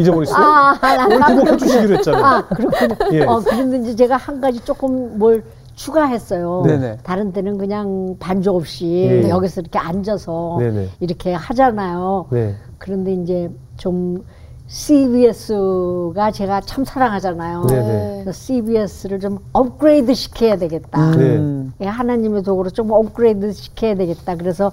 잊어버렸어요? 0.00 0.36
아, 0.36 0.78
나 0.80 1.06
오늘 1.06 1.20
그 1.20 1.34
곡 1.40 1.52
해주시기로 1.54 1.96
했잖아요. 1.96 2.24
아, 2.24 2.42
그렇군요. 2.48 2.96
예. 3.12 3.24
어, 3.24 3.40
그런데 3.44 3.94
제가 3.94 4.16
한 4.16 4.40
가지 4.40 4.60
조금 4.64 5.18
뭘 5.18 5.44
추가했어요. 5.74 6.62
네네. 6.66 6.98
다른 7.02 7.32
때는 7.32 7.56
그냥 7.58 8.16
반주 8.18 8.50
없이 8.50 9.20
네. 9.22 9.28
여기서 9.30 9.62
이렇게 9.62 9.78
앉아서 9.78 10.56
네네. 10.58 10.88
이렇게 11.00 11.32
하잖아요. 11.32 12.26
네. 12.30 12.54
그런데 12.78 13.12
이제 13.14 13.50
좀 13.76 14.24
CBS가 14.70 16.30
제가 16.30 16.60
참 16.60 16.84
사랑하잖아요. 16.84 17.66
네네. 17.66 18.20
그래서 18.22 18.32
CBS를 18.32 19.18
좀 19.18 19.38
업그레이드 19.52 20.14
시켜야 20.14 20.56
되겠다. 20.56 21.10
음. 21.10 21.72
예, 21.80 21.86
하나님의 21.86 22.44
도구로 22.44 22.70
좀 22.70 22.92
업그레이드 22.92 23.52
시켜야 23.52 23.96
되겠다. 23.96 24.36
그래서 24.36 24.70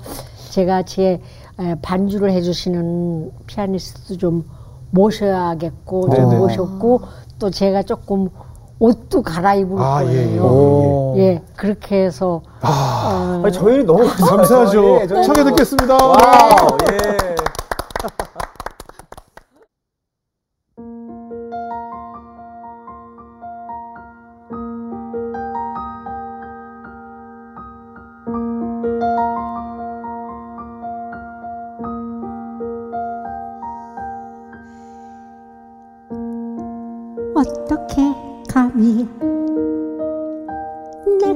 제가 0.52 0.84
제 0.84 1.20
에, 1.60 1.76
반주를 1.82 2.32
해주시는 2.32 3.32
피아니스트 3.48 4.18
좀 4.18 4.46
모셔야겠고 4.92 6.02
좀 6.16 6.30
네네. 6.30 6.38
모셨고 6.38 7.02
또 7.40 7.50
제가 7.50 7.82
조금 7.82 8.30
옷도 8.80 9.24
갈아입을 9.24 9.82
아, 9.82 10.06
예, 10.06 10.10
예. 10.12 10.26
거예요. 10.38 10.44
오. 10.44 11.16
예, 11.18 11.42
그렇게 11.56 12.04
해서 12.06 12.42
어, 12.62 13.42
아니, 13.44 13.52
저희는 13.52 13.88
너무 13.88 14.06
감사하죠. 14.14 15.00
예, 15.02 15.08
저희는 15.08 15.24
청해 15.34 15.44
듣겠습니다. 15.50 15.96
와우, 15.98 16.78
예. 16.92 17.37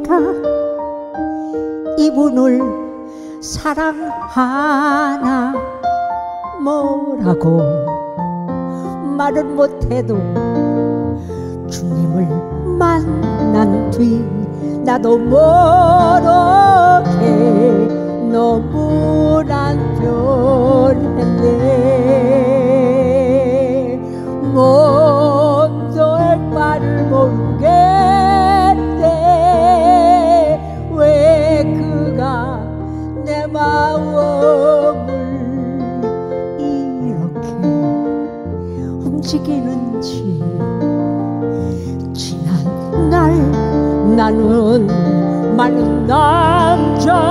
내가 0.01 0.17
이분을 1.97 2.61
사랑하나 3.41 4.33
뭐라고 6.63 7.61
말은 9.17 9.55
못해도 9.55 10.17
주님을 11.69 12.27
만난 12.77 13.91
뒤 13.91 14.25
나도 14.83 15.17
모르게 15.17 16.31
너무난 18.31 19.77
변했네 20.81 21.71
나는 44.31 44.87
많은 45.57 46.07
남자와 46.07 47.27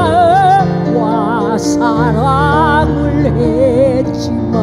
사랑을 1.57 3.25
했지만 4.05 4.61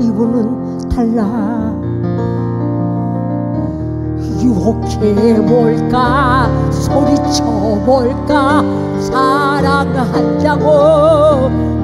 이분은 0.00 0.88
달라. 0.88 1.72
유혹해볼까? 4.42 5.90
소리쳐볼까? 6.70 8.62
사랑한다고 9.00 10.68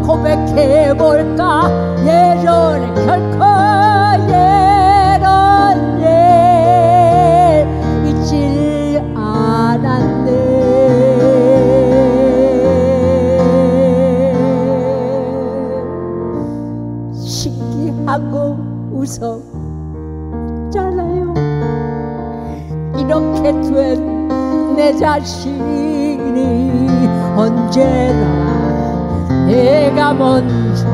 고백해볼까? 0.07 1.71
예전에 2.05 2.93
결 3.07 3.28
내 24.88 24.96
자신이 24.96 26.18
언제나 27.37 28.24
내가 29.46 30.14
먼저 30.14 30.87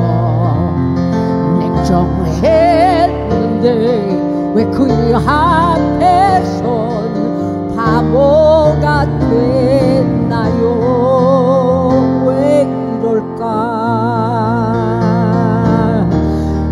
냉정을 1.60 2.26
했는데 2.42 3.70
왜 4.52 4.64
그 4.72 5.14
앞에선 5.14 6.64
바보가 7.76 9.06
됐나요 9.20 10.64
왜 12.26 12.62
이럴까 12.98 13.44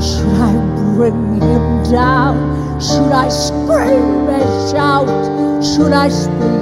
Should 0.01 0.41
I 0.41 0.55
bring 0.97 1.41
him 1.41 1.85
down? 1.85 2.35
Should 2.81 3.13
I 3.13 3.29
scream 3.29 4.29
and 4.29 4.69
shout? 4.69 5.07
Should 5.63 5.93
I 5.93 6.09
speak 6.09 6.62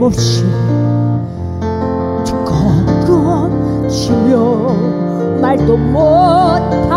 틀림없이 0.00 0.42
두꺼워지며 2.24 3.50
말도 5.42 5.76
못하고 5.76 6.88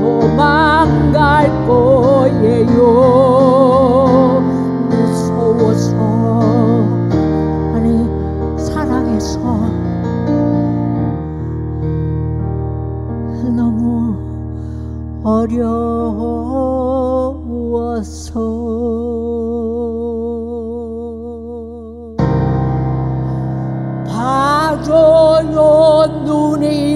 도망갈 0.00 1.66
거예요. 1.68 2.74
무서워서 4.90 5.94
아니 7.74 7.86
사랑해서 8.58 9.38
너무 13.54 14.16
어려워서 15.22 15.84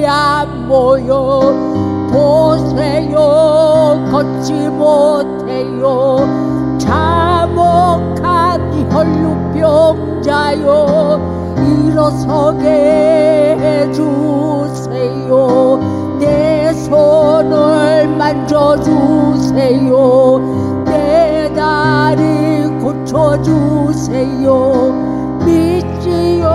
안 0.08 0.66
보여. 0.66 1.78
보세요. 2.10 3.18
걷지 4.10 4.52
못해요. 4.70 6.16
참혹한 6.78 8.60
혈루병자요 8.90 10.68
일어서게 11.88 12.66
해주세요. 13.60 15.28
내 16.18 16.72
손을 16.72 18.08
만져주세요. 18.16 19.92
내 20.86 21.52
다리 21.54 22.66
고쳐주세요. 22.80 24.48
믿지요. 25.44 26.48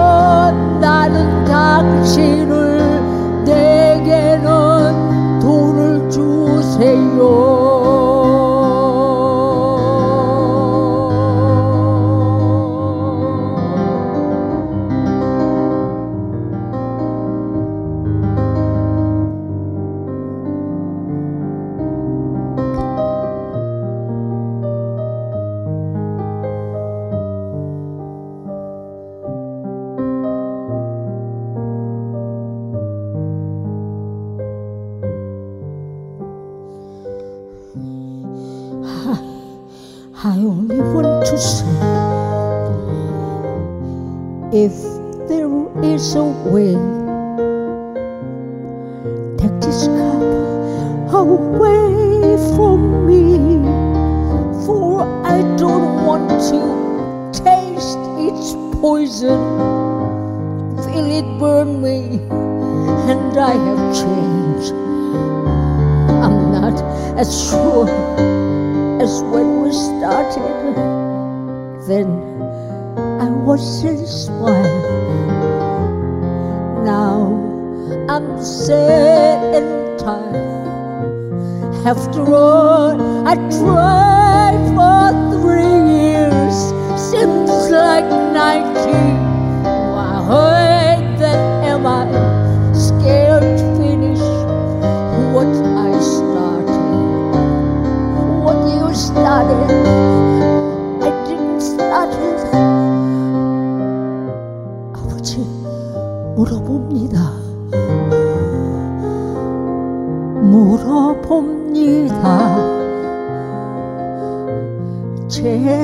나는 0.82 1.46
당신 1.46 2.43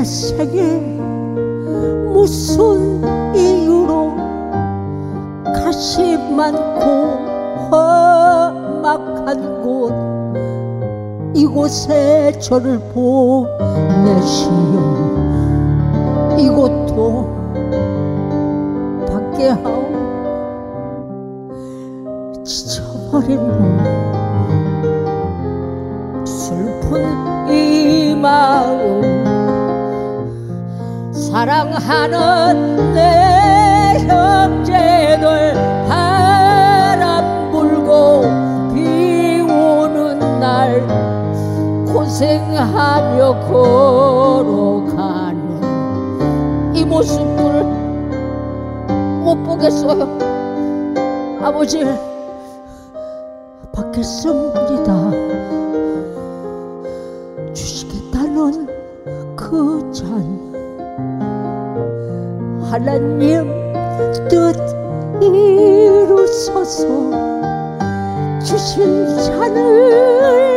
제 0.10 0.36
생에 0.36 0.80
무슨 2.12 3.00
이유로 3.36 4.16
가시 5.54 6.18
많고 6.18 6.82
험악한 7.70 9.62
곳 9.62 9.94
이곳에 11.36 12.32
저를 12.40 12.80
보내시오. 12.92 14.50
이곳도 16.40 17.30
밖에 19.08 19.50
하오. 19.50 19.90
지쳐버린 22.44 23.38
몸 23.38 24.09
사랑하는 31.32 32.94
내 32.96 34.00
형제들 34.08 35.54
바람 35.88 37.52
불고 37.52 38.24
비 38.74 39.40
오는 39.42 40.18
날 40.40 40.82
고생하며 41.86 43.42
걸어가는 43.48 45.36
이 46.76 46.84
모습을 46.84 47.64
못 49.24 49.44
보겠어요. 49.44 50.18
아버지 51.44 51.86
받겠습니다 53.72 55.12
주시겠다는 57.54 58.68
그잔 59.36 60.49
하나님 62.70 63.48
뜻 64.30 64.56
이루소서. 65.24 66.86
주신 68.46 69.18
잔을 69.18 70.49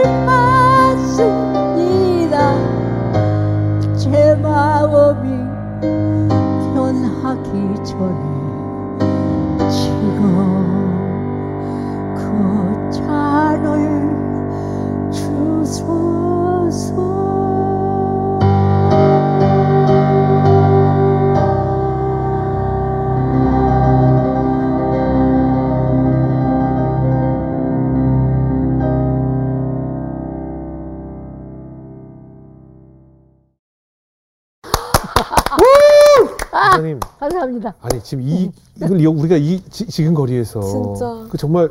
감사합니다. 37.42 37.74
아니 37.82 38.00
지금 38.02 38.22
이 38.24 38.50
이걸 38.76 39.00
이- 39.00 39.06
우리가 39.06 39.36
이 39.36 39.60
지, 39.70 39.86
지금 39.86 40.14
거리에서 40.14 40.60
진짜. 40.60 41.26
그 41.30 41.36
정말 41.36 41.70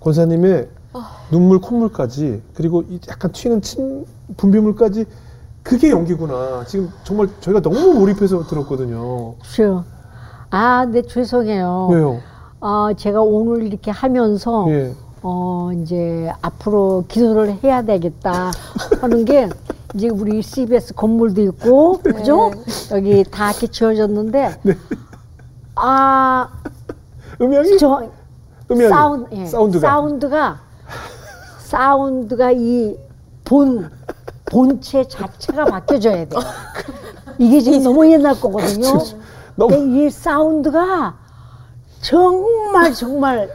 권사님의 0.00 0.68
눈물 1.30 1.60
콧물까지 1.60 2.42
그리고 2.54 2.82
이 2.88 2.98
약간 3.08 3.32
튀는 3.32 3.60
침 3.62 4.04
분비물까지 4.36 5.04
그게 5.62 5.90
연기구나. 5.90 6.64
지금 6.66 6.88
정말 7.04 7.28
저희가 7.40 7.60
너무 7.60 7.92
몰입해서 7.94 8.46
들었거든요. 8.46 9.34
그렇죠. 9.38 9.84
아, 10.50 10.84
근데 10.84 11.02
죄송해요. 11.02 11.88
왜요? 11.90 12.20
어, 12.60 12.88
제가 12.96 13.20
오늘 13.20 13.64
이렇게 13.64 13.90
하면서 13.90 14.66
예. 14.70 14.94
어, 15.22 15.70
이제 15.82 16.30
앞으로 16.40 17.04
기도를 17.08 17.58
해야 17.64 17.82
되겠다 17.82 18.52
하는 19.00 19.24
게 19.24 19.48
이제 19.96 20.08
우리 20.10 20.42
CBS 20.42 20.94
건물도 20.94 21.42
있고 21.42 21.98
그죠? 22.04 22.52
여기 22.92 23.24
다 23.24 23.50
이렇게 23.50 23.66
지어졌는데 23.66 24.60
아, 25.76 26.48
음향이? 27.40 27.78
저 27.78 28.08
음향이? 28.70 28.88
사운, 28.90 29.26
예, 29.32 29.46
사운드가? 29.46 29.88
사운드가 29.88 30.60
사운드가 31.58 32.52
이 32.52 32.96
본 33.46 33.88
본체 34.46 35.06
자체가 35.06 35.66
바뀌어져야 35.66 36.24
돼요. 36.26 36.40
이게 37.38 37.60
지금 37.60 37.84
너무 37.84 38.10
옛날 38.10 38.34
거거든요. 38.40 38.98
너무 39.54 39.70
근데 39.76 40.06
이 40.06 40.10
사운드가 40.10 41.14
정말 42.00 42.92
정말 42.92 43.48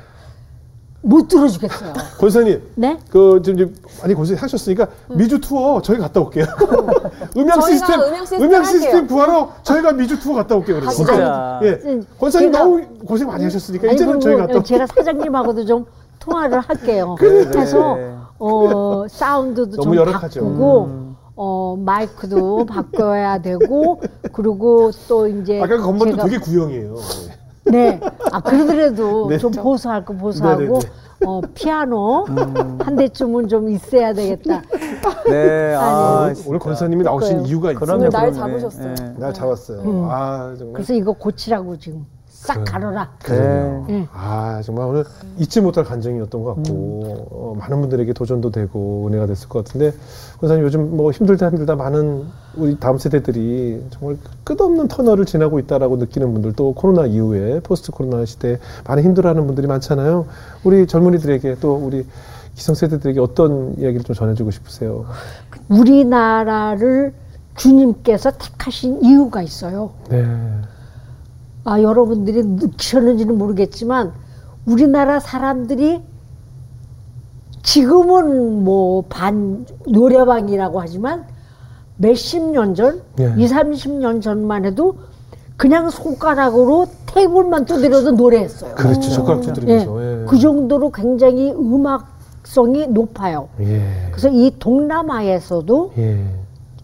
못 1.04 1.28
들어주겠어요. 1.28 1.94
권사님 2.20 2.62
네? 2.76 3.00
그 3.10 3.42
지금 3.44 3.60
이제 3.60 3.74
많이 4.02 4.14
고생 4.14 4.38
하셨으니까 4.38 4.88
미주 5.10 5.40
투어 5.42 5.82
저희 5.82 5.98
갔다 5.98 6.20
올게요. 6.22 6.46
음향 7.36 7.60
저희가 7.60 7.68
시스템 7.68 8.00
음향 8.02 8.20
시스템 8.26 8.42
음향 8.44 8.64
할게요. 8.64 8.80
시스템 8.80 9.08
구하러 9.08 9.50
저희가 9.64 9.92
미주 9.94 10.20
투어 10.20 10.36
갔다 10.36 10.56
올게요. 10.56 10.80
그래서. 10.80 10.92
진짜. 10.96 11.60
예. 11.64 11.70
음, 11.86 12.06
권사님 12.20 12.52
제가- 12.52 12.58
너무 12.60 12.82
고생 13.06 13.28
많이 13.28 13.44
하셨으니까 13.44 13.88
아니, 13.88 13.96
이제는 13.96 14.14
그리고 14.14 14.24
저희 14.24 14.36
갔다 14.36 14.58
올게요. 14.58 14.64
제가 14.64 14.86
사장님하고도 14.88 15.66
좀 15.66 15.86
통화를 16.20 16.60
할게요. 16.60 17.16
네, 17.20 17.60
해서 17.60 17.96
네. 17.96 18.16
어, 18.38 19.06
사운드도 19.10 19.78
너무 19.78 19.84
좀 19.84 19.96
열악하죠. 19.96 20.42
바꾸고 20.42 20.84
음. 20.86 21.16
어, 21.36 21.76
마이크도 21.80 22.66
바꿔야 22.68 23.42
되고 23.42 24.00
그리고 24.34 24.92
또 25.08 25.28
이제 25.28 25.60
아까 25.62 25.78
그 25.78 25.82
건물도 25.84 26.18
제가- 26.18 26.24
되게 26.26 26.38
구형이에요. 26.38 26.96
네. 27.66 28.00
아, 28.32 28.42
그러더라도 28.42 29.28
네. 29.30 29.38
좀 29.38 29.52
보수할 29.52 30.04
거 30.04 30.14
보수하고, 30.14 30.80
네, 30.80 31.26
어, 31.26 31.42
피아노 31.54 32.26
음. 32.26 32.78
한 32.82 32.96
대쯤은 32.96 33.48
좀 33.48 33.70
있어야 33.70 34.14
되겠다. 34.14 34.62
네, 35.30 35.76
아, 35.80 36.24
오늘, 36.32 36.36
오늘 36.48 36.60
권사님이 36.60 37.04
나오신. 37.04 37.46
이유가 37.46 37.72
있어요. 37.72 37.80
그럼요, 37.80 38.10
날. 38.10 38.34
잡으셨어요. 38.34 38.96
예. 39.00 39.20
날 39.20 39.34
잡았어요. 39.34 39.82
음. 39.82 40.08
아 40.10 40.56
정말. 40.58 40.74
그래서 40.74 40.94
이거 40.94 41.14
고치라고 41.14 41.78
지금 41.78 42.06
싹 42.42 42.64
가려라. 42.64 43.08
그래요. 43.24 43.86
네. 43.88 44.08
아 44.12 44.64
정말 44.66 44.88
오늘 44.88 45.04
잊지 45.38 45.62
못할 45.62 45.84
감정이었던 45.84 46.44
것 46.44 46.56
같고 46.56 47.28
어, 47.30 47.56
많은 47.60 47.82
분들에게 47.82 48.14
도전도 48.14 48.50
되고 48.50 49.08
은혜가 49.08 49.28
됐을 49.28 49.48
것 49.48 49.64
같은데 49.64 49.94
권사님 50.40 50.64
요즘 50.64 50.98
뭐 50.98 51.12
힘들다 51.12 51.50
힘들다 51.50 51.76
많은 51.76 52.26
우리 52.58 52.80
다음 52.80 52.98
세대들이 52.98 53.86
정말 53.92 54.18
끝없는 54.44 54.88
터널을 54.88 55.26
지나고 55.26 55.60
있다라고 55.60 55.98
느끼는 55.98 56.34
분들 56.34 56.54
또 56.54 56.74
코로나 56.74 57.06
이후에 57.06 57.60
포스트 57.60 57.92
코로나 57.92 58.26
시대에 58.26 58.58
많이 58.88 59.04
힘들어하는 59.04 59.46
분들이 59.46 59.68
많잖아요. 59.68 60.26
우리 60.64 60.88
젊은이들에게 60.88 61.58
또 61.62 61.76
우리 61.76 62.08
기성 62.56 62.74
세대들에게 62.74 63.20
어떤 63.20 63.76
이야기를 63.78 64.02
좀 64.04 64.16
전해주고 64.16 64.50
싶으세요? 64.50 65.06
우리나라를 65.70 67.14
주님께서 67.56 68.32
택하신 68.32 69.04
이유가 69.04 69.44
있어요. 69.44 69.92
네. 70.10 70.26
아, 71.64 71.82
여러분들이 71.82 72.44
느끼셨는지는 72.44 73.38
모르겠지만 73.38 74.14
우리나라 74.66 75.20
사람들이 75.20 76.02
지금은 77.64 78.64
뭐 78.64 79.04
반 79.10 79.66
노래방이라고 79.88 80.80
하지만 80.82 81.26
몇십 81.98 82.42
년 82.52 82.74
전, 82.74 83.02
예. 83.20 83.34
이 83.38 83.46
30년 83.48 84.22
전만 84.22 84.66
해도 84.66 84.96
그냥 85.58 85.92
손가락으로 85.92 86.88
테이블만 87.06 87.66
두드려도 87.66 88.12
노래했어요. 88.14 88.74
그렇죠. 88.74 89.10
젓가락 89.12 89.42
두드리면서. 89.42 90.22
예. 90.22 90.26
그 90.28 90.40
정도로 90.40 90.90
굉장히 90.92 91.52
음악성이 91.52 92.88
높아요. 92.88 93.50
예. 93.60 94.08
그래서 94.10 94.30
이 94.30 94.52
동남아에서도 94.58 95.94
예. 96.00 96.26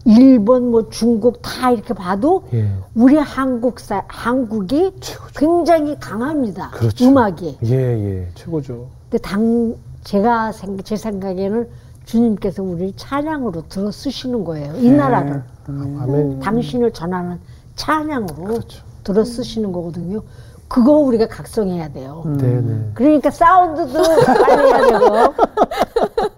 일본, 0.08 0.70
뭐 0.70 0.88
중국 0.88 1.42
다 1.42 1.70
이렇게 1.70 1.92
봐도 1.92 2.44
예. 2.54 2.66
우리 2.94 3.16
한국사 3.16 4.04
한국이 4.08 4.92
굉장히 5.36 5.98
강합니다. 6.00 6.70
그렇죠. 6.70 7.04
음악이. 7.06 7.58
예, 7.66 7.74
예. 7.74 8.28
최고죠. 8.34 8.88
근데 9.10 9.18
당 9.22 9.76
제가 10.04 10.52
생, 10.52 10.78
제 10.82 10.96
생각에는 10.96 11.68
주님께서 12.06 12.62
우리 12.62 12.94
찬양으로 12.96 13.68
들어 13.68 13.90
쓰시는 13.90 14.44
거예요. 14.44 14.74
이 14.76 14.90
나라를 14.90 15.42
아멘. 15.66 16.40
당신을 16.40 16.92
전하는 16.92 17.38
찬양으로 17.76 18.44
그렇죠. 18.44 18.82
들어 19.04 19.24
쓰시는 19.24 19.72
거거든요. 19.72 20.22
그거 20.68 20.92
우리가 20.92 21.28
각성해야 21.28 21.92
돼요. 21.92 22.22
네, 22.38 22.60
네. 22.60 22.90
그러니까 22.94 23.30
사운드도 23.30 24.02
빨리 24.24 24.68
해야 24.68 24.86
되고 24.98 25.34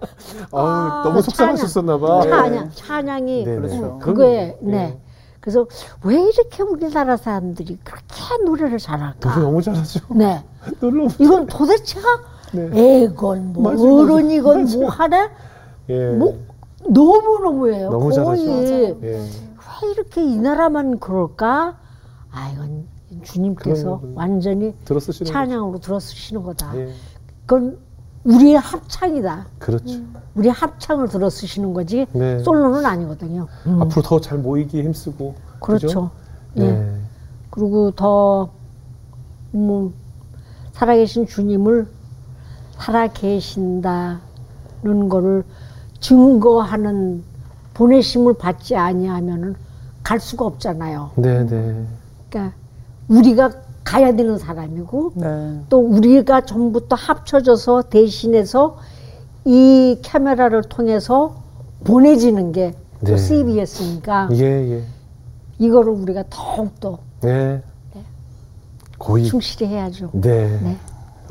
아우, 0.51 1.03
너무 1.03 1.21
속상하셨었나 1.21 1.97
봐. 1.97 2.21
찬양, 2.21 2.71
찬양이 2.73 3.43
네, 3.43 3.51
네. 3.51 3.55
그렇죠. 3.57 3.99
그거에 3.99 4.57
그럼요. 4.59 4.71
네. 4.77 4.99
그래서 5.39 5.65
왜 6.03 6.21
이렇게 6.21 6.61
우리나라 6.63 7.17
사람들이 7.17 7.79
그렇게 7.83 8.43
노래를 8.45 8.77
잘할까? 8.77 9.29
노래 9.33 9.45
너무 9.45 9.61
잘하죠. 9.61 9.99
네. 10.15 10.43
너무 10.79 11.07
이건 11.19 11.47
도대체가 11.47 12.07
네. 12.53 13.03
애건 13.05 13.53
뭐 13.53 13.63
맞아요, 13.63 13.77
맞아요. 13.77 14.03
어른 14.03 14.29
이건 14.31 14.65
뭐 14.65 14.89
하나 14.89 15.29
예. 15.89 16.09
뭐 16.11 16.37
너무 16.87 17.39
너무해요. 17.43 17.89
너무 17.89 18.09
거의. 18.09 18.95
예. 19.03 19.17
왜 19.83 19.89
이렇게 19.91 20.23
이 20.23 20.37
나라만 20.37 20.99
그럴까? 20.99 21.77
아 22.31 22.51
이건 22.53 22.85
주님께서. 23.23 24.01
완전히 24.13 24.75
찬양으로 25.25 25.79
들어쓰시는 25.79 26.43
거다. 26.43 26.77
예. 26.77 26.93
그건 27.45 27.77
우리의 28.23 28.55
합창이다. 28.59 29.47
그렇죠. 29.59 29.99
우리 30.35 30.49
합창을 30.49 31.07
들어 31.09 31.29
쓰시는 31.29 31.73
거지 31.73 32.05
네. 32.13 32.39
솔로는 32.39 32.85
아니거든요. 32.85 33.47
음, 33.65 33.81
앞으로 33.81 34.01
더 34.03 34.19
잘 34.21 34.37
모이기 34.37 34.81
힘쓰고. 34.83 35.35
그렇죠. 35.59 35.87
그죠? 35.87 36.11
예. 36.57 36.61
예. 36.63 36.95
그리고 37.49 37.91
더, 37.91 38.49
뭐, 39.51 39.91
살아계신 40.73 41.25
주님을 41.27 41.87
살아계신다는 42.77 44.19
거를 45.09 45.43
증거하는 45.99 47.23
보내심을 47.73 48.35
받지 48.35 48.75
아니하면은 48.75 49.55
갈 50.03 50.19
수가 50.19 50.45
없잖아요. 50.45 51.11
네, 51.15 51.45
네. 51.45 51.85
그러니까 52.29 52.55
우리가 53.07 53.51
가야 53.83 54.15
되는 54.15 54.37
사람이고 54.37 55.13
네. 55.15 55.61
또 55.69 55.79
우리가 55.79 56.41
전부 56.41 56.87
또 56.87 56.95
합쳐져서 56.95 57.83
대신해서 57.83 58.77
이 59.45 59.99
카메라를 60.05 60.63
통해서 60.63 61.35
보내지는 61.83 62.51
게또 62.51 62.77
네. 63.01 63.17
CBS니까 63.17 64.29
예, 64.33 64.43
예. 64.43 64.83
이거를 65.57 65.91
우리가 65.93 66.23
더욱더 66.29 66.99
네. 67.21 67.61
고이. 68.97 69.25
충실히 69.25 69.67
해야죠. 69.67 70.11
네. 70.13 70.59
네. 70.61 70.77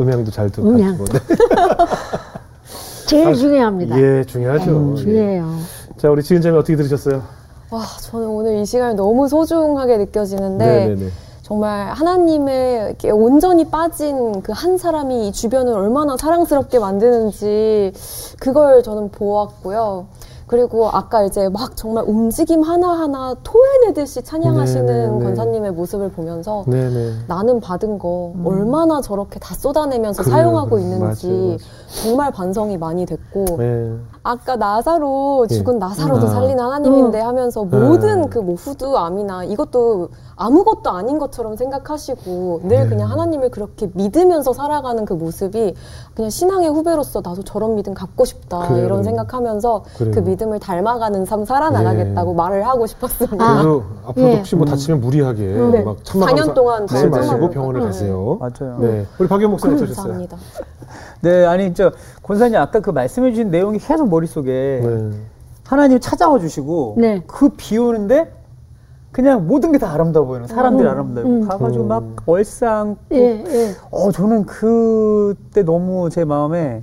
음향도 0.01 0.31
잘 0.33 0.51
듣고. 0.51 0.69
음향. 0.69 0.97
네. 0.97 1.19
제일 3.07 3.35
중요합니다. 3.35 4.01
예, 4.01 4.25
중요하죠. 4.25 4.71
음, 4.71 4.97
예. 4.97 5.03
중요해요. 5.03 5.57
자, 5.97 6.11
우리 6.11 6.23
지은자매 6.23 6.57
어떻게 6.57 6.77
들으셨어요? 6.77 7.23
와, 7.71 7.85
저는 8.01 8.27
오늘 8.27 8.57
이 8.59 8.67
시간이 8.67 8.97
너무 8.97 9.29
소중하게 9.29 9.99
느껴지는데 9.99 10.67
네, 10.67 10.89
네, 10.89 10.95
네. 10.97 11.11
정말 11.55 11.91
하나님의 11.91 12.87
이렇게 12.87 13.11
온전히 13.11 13.65
빠진 13.65 14.41
그 14.41 14.53
한 14.61 14.77
사람이 14.79 15.27
이 15.29 15.33
주변을 15.33 15.73
얼마나 15.73 16.17
사랑스럽게 16.17 16.79
만드는지 16.79 17.93
그걸 18.39 18.83
저는 18.85 19.11
보았고요. 19.11 20.07
그리고 20.47 20.89
아까 20.89 21.23
이제 21.23 21.49
막 21.49 21.77
정말 21.77 22.05
움직임 22.09 22.63
하나하나 22.63 23.35
토해내듯이 23.45 24.23
찬양하시는 24.23 24.87
네, 24.87 25.07
네, 25.07 25.07
네. 25.19 25.25
권사님의 25.25 25.71
모습을 25.73 26.11
보면서 26.11 26.65
네, 26.67 26.91
네. 26.91 27.13
나는 27.29 27.61
받은 27.61 27.99
거 28.01 28.33
얼마나 28.45 29.01
저렇게 29.01 29.39
다 29.39 29.55
쏟아내면서 29.55 30.25
그래요, 30.25 30.37
사용하고. 30.37 30.79
있는지 30.81 31.29
맞아요, 31.29 31.47
맞아요. 31.47 31.57
정말 32.03 32.33
반성이 32.33 32.79
많이 32.79 33.07
됐고 33.07 33.45
네. 33.59 33.97
아까 34.25 34.57
나사로 34.57 35.47
예. 35.51 35.55
죽은 35.55 35.79
나사로도 35.79 36.27
아. 36.27 36.31
살리는 36.31 36.59
하나님인데 36.63 37.21
하면서 37.21 37.65
네. 37.71 37.79
모든 37.79 38.29
그 38.29 38.41
뭐 38.41 38.57
후두 38.57 38.97
암이나 38.99 39.45
이것도 39.45 40.09
아무것도 40.41 40.91
아닌 40.91 41.19
것처럼 41.19 41.55
생각하시고 41.57 42.63
늘 42.65 42.69
네. 42.69 42.89
그냥 42.89 43.11
하나님을 43.11 43.51
그렇게 43.51 43.91
믿으면서 43.93 44.55
살아가는 44.55 45.05
그 45.05 45.13
모습이 45.13 45.75
그냥 46.15 46.31
신앙의 46.31 46.71
후배로서 46.71 47.21
나도 47.23 47.43
저런 47.45 47.75
믿음 47.75 47.93
갖고 47.93 48.25
싶다 48.25 48.69
그래요. 48.69 48.87
이런 48.87 49.03
생각하면서 49.03 49.85
그래요. 49.99 50.15
그 50.15 50.21
믿음을 50.21 50.59
닮아가는 50.59 51.27
삶 51.27 51.45
살아나가겠다고 51.45 52.31
네. 52.31 52.37
말을 52.37 52.67
하고 52.67 52.87
싶었습니다. 52.87 53.45
아. 53.45 53.55
그래도 53.55 53.83
앞으로 54.07 54.29
예. 54.29 54.37
혹시 54.37 54.57
뭐 54.57 54.65
다치면 54.67 55.01
무리하게 55.03 55.43
네. 55.45 55.83
막 55.83 56.03
천막 56.05 56.31
4년 56.31 56.37
감사 56.37 56.55
동안 56.55 56.83
하지 56.83 56.95
잘 56.95 57.11
마시고. 57.11 57.51
병원을 57.51 57.81
네. 57.81 57.87
가세요. 57.87 58.39
맞아요. 58.41 58.79
네. 58.81 59.07
우리 59.19 59.29
박영 59.29 59.51
목사님 59.51 59.77
어떠셨어요? 59.77 60.27
네, 61.21 61.45
아니, 61.45 61.75
저, 61.75 61.93
권사님 62.23 62.57
아까 62.59 62.81
그 62.81 62.91
말씀해 62.91 63.33
주신 63.33 63.51
내용이 63.51 63.79
계속 63.79 64.09
머릿속에 64.09 64.81
네. 64.83 65.11
하나님 65.65 66.01
찾아와 66.01 66.39
주시고 66.39 66.95
네. 66.97 67.23
그비 67.27 67.77
오는데 67.77 68.40
그냥 69.13 69.47
모든 69.47 69.73
게 69.73 69.79
다 69.79 69.93
아름다워 69.93 70.27
보이는 70.27 70.47
사람들이 70.47 70.87
음, 70.89 70.93
아름다워 70.93 71.27
음. 71.27 71.49
가가지고 71.49 71.85
막 71.85 72.05
얼싸안고 72.27 72.99
예, 73.13 73.45
예. 73.47 73.75
어 73.91 74.13
저는 74.13 74.47
그때 74.47 75.63
너무 75.63 76.11
제 76.11 76.25
마음에 76.25 76.83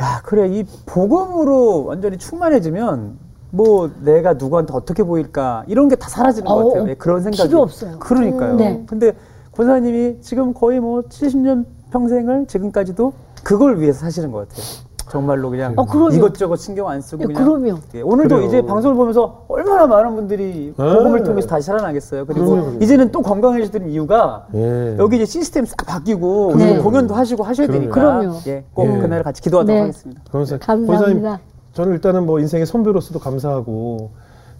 야 0.00 0.20
그래 0.24 0.46
이 0.48 0.64
복음으로 0.86 1.84
완전히 1.86 2.16
충만해지면 2.18 3.18
뭐 3.50 3.90
내가 4.02 4.34
누구한테 4.34 4.72
어떻게 4.74 5.02
보일까 5.02 5.64
이런 5.66 5.88
게 5.88 5.96
다 5.96 6.08
사라지는 6.08 6.48
어, 6.48 6.54
것 6.62 6.68
같아요 6.68 6.88
예, 6.90 6.94
그런 6.94 7.22
생각이 7.22 7.48
필요 7.48 7.62
없어요. 7.62 7.98
그러니까요 7.98 8.52
음, 8.52 8.56
네. 8.58 8.84
근데 8.86 9.12
권사님이 9.52 10.18
지금 10.20 10.54
거의 10.54 10.78
뭐 10.80 11.00
70년 11.02 11.64
평생을 11.90 12.46
지금까지도 12.46 13.12
그걸 13.42 13.80
위해서 13.80 14.00
사시는 14.00 14.30
것 14.30 14.48
같아요 14.48 14.64
정말로 15.10 15.50
그냥 15.50 15.74
어, 15.76 15.84
그럼요. 15.84 16.10
이것저것 16.14 16.56
신경 16.56 16.88
안 16.88 17.00
쓰고 17.00 17.22
예, 17.22 17.26
그냥 17.26 17.44
그럼요. 17.44 17.78
예, 17.94 18.00
오늘도 18.02 18.34
그래요. 18.36 18.48
이제 18.48 18.62
방송을 18.62 18.96
보면서 18.96 19.44
얼마나 19.48 19.86
많은 19.86 20.14
분들이 20.16 20.74
네. 20.76 20.96
복음을 20.96 21.22
통해서 21.24 21.48
다시 21.48 21.66
살아나겠어요. 21.66 22.26
그리고 22.26 22.46
그럼요, 22.46 22.62
그럼요. 22.66 22.84
이제는 22.84 23.10
또 23.12 23.22
건강해지는 23.22 23.88
이유가 23.90 24.46
예. 24.54 24.96
여기 24.98 25.16
이제 25.16 25.24
시스템 25.24 25.64
싹 25.64 25.76
바뀌고 25.86 26.54
네. 26.56 26.68
그리고 26.70 26.84
공연도 26.84 27.14
하시고 27.14 27.42
하셔야 27.42 27.66
그럼요. 27.66 27.80
되니까 27.80 27.94
그럼요. 28.00 28.36
예, 28.46 28.64
꼭 28.74 28.86
예. 28.86 28.98
그날 28.98 29.22
같이 29.22 29.42
기도하도록 29.42 29.74
네. 29.74 29.80
하겠습니다. 29.80 30.22
권사- 30.30 30.58
감사합니다. 30.58 30.96
권사님, 30.98 31.38
저는 31.74 31.92
일단은 31.92 32.26
뭐 32.26 32.40
인생의 32.40 32.66
선배로서도 32.66 33.18
감사하고 33.18 34.10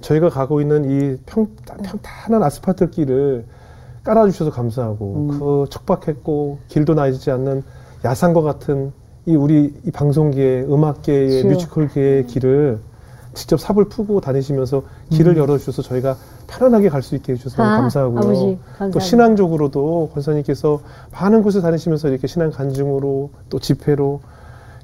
저희가 0.01 0.29
가고 0.29 0.61
있는 0.61 0.85
이 0.91 1.17
평, 1.27 1.49
평탄한 1.83 2.43
아스팔트 2.43 2.91
길을 2.91 3.45
깔아주셔서 4.05 4.51
감사하고 4.53 5.27
그 5.39 5.65
척박했고 5.71 6.59
길도 6.69 6.95
나이지 6.95 7.31
않는 7.33 7.63
야산과 8.05 8.43
같은 8.43 8.93
이 9.29 9.37
우리 9.37 9.75
이 9.85 9.91
방송계의 9.91 10.73
음악계의 10.73 11.29
그렇죠. 11.43 11.49
뮤지컬계의 11.49 12.27
길을 12.27 12.79
직접 13.35 13.61
삽을 13.61 13.85
푸고 13.91 14.21
다니시면서 14.23 14.83
길을 15.11 15.37
열어주셔서 15.37 15.83
저희가 15.83 16.17
편안하게 16.47 16.89
갈 16.89 17.03
수 17.03 17.15
있게 17.15 17.35
해주셔서 17.35 17.63
아, 17.63 17.77
감사하고요. 17.83 18.19
아버지. 18.19 18.59
또 18.91 18.99
신앙적으로도 18.99 20.11
권사님께서 20.15 20.81
많은 21.13 21.43
곳에 21.43 21.61
다니시면서 21.61 22.09
이렇게 22.09 22.27
신앙 22.27 22.51
간증으로 22.51 23.31
또 23.51 23.59
집회로 23.59 24.21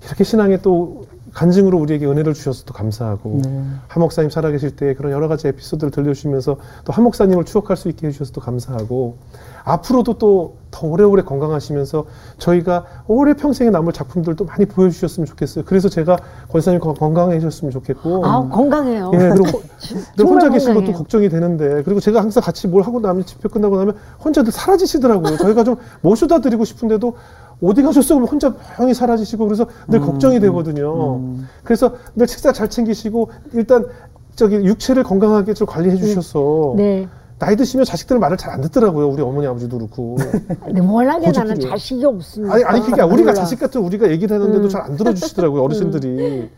이렇게 0.07 0.25
신앙에 0.25 0.59
또 0.59 1.07
간증으로 1.33 1.79
우리에게 1.79 2.07
은혜를 2.07 2.35
주셔서 2.35 2.65
또 2.67 2.75
감사하고 2.75 3.41
한 3.89 4.01
목사님 4.01 4.31
살아계실 4.31 4.77
때 4.77 4.95
그런 4.95 5.11
여러 5.11 5.27
가지 5.27 5.49
에피소드를 5.49 5.91
들려주시면서 5.91 6.59
또 6.85 6.93
한 6.93 7.03
목사님을 7.03 7.45
추억할 7.47 7.77
수 7.79 7.89
있게 7.89 8.07
해주셔서 8.09 8.33
또 8.33 8.41
감사하고 8.43 9.17
앞으로도 9.65 10.19
또 10.19 10.65
더 10.75 10.89
오래오래 10.89 11.23
건강하시면서 11.23 12.05
저희가 12.39 12.85
오래 13.07 13.35
평생에 13.35 13.71
남을 13.71 13.93
작품들도 13.93 14.45
많이 14.45 14.65
보여주셨으면 14.67 15.25
좋겠어요. 15.25 15.65
그래서 15.65 15.89
제가 15.89 16.17
권사님 16.51 16.81
건- 16.81 16.95
건강해졌으면 16.95 17.71
좋겠고 17.71 18.27
아, 18.27 18.49
건강해요. 18.49 19.13
예, 19.15 19.19
그리고 19.19 19.63
늘 20.19 20.27
혼자 20.27 20.51
계신 20.51 20.75
것도. 20.75 20.91
걱정이 20.91 21.29
되는데 21.29 21.85
그리고 21.85 22.01
제가 22.01 22.21
항상 22.21 22.43
같이 22.43 22.67
뭘 22.67 22.83
하고 22.83 22.99
나면 22.99 23.25
집회 23.25 23.49
끝나고 23.49 23.77
나면 23.77 23.95
혼자들 24.25 24.51
사라지시더라고요. 24.51 25.37
저희가 25.37 25.63
좀 25.63 25.77
모셔다 26.01 26.41
드리고 26.41 26.65
싶은데도 26.65 27.15
어디 27.63 27.83
가셨어? 27.85 28.15
그러면 28.15 28.29
혼자 28.29 28.53
조용히 28.77 28.95
사라지시고 28.95 29.45
그래서 29.45 29.67
늘 29.87 30.01
걱정이 30.01 30.41
되거든요. 30.41 31.21
그래서 31.63 31.93
늘 32.17 32.27
식사 32.27 32.51
잘 32.51 32.69
챙기시고 32.69 33.31
일단 33.53 33.87
저기 34.35 34.57
육체를 34.57 35.05
건강하게 35.05 35.55
좀 35.55 35.69
관리해 35.69 35.95
주셔서 35.95 36.75
네. 36.77 37.07
나이 37.45 37.57
드시면 37.57 37.85
자식들 37.85 38.19
말을 38.19 38.39
잘 38.39 38.55
안 38.55 38.61
듣더라고요. 38.63 39.09
우리 39.09 39.21
어머니 39.23 39.47
아버지도 39.47 39.77
그렇고. 39.79 40.17
근데 40.65 40.81
워낙에 40.81 41.31
나는 41.33 41.55
고집이에요. 41.55 41.71
자식이 41.71 42.05
없으니까. 42.05 42.55
아니 42.55 42.65
아니 42.65 42.81
그게 42.81 43.03
우리가 43.03 43.33
몰라. 43.33 43.35
자식 43.35 43.59
같은 43.59 43.81
우리가 43.83 44.09
얘기를 44.11 44.35
했는데도 44.37 44.65
음. 44.65 44.69
잘안 44.69 44.97
들어주시더라고요 44.97 45.63
어르신들이. 45.65 46.51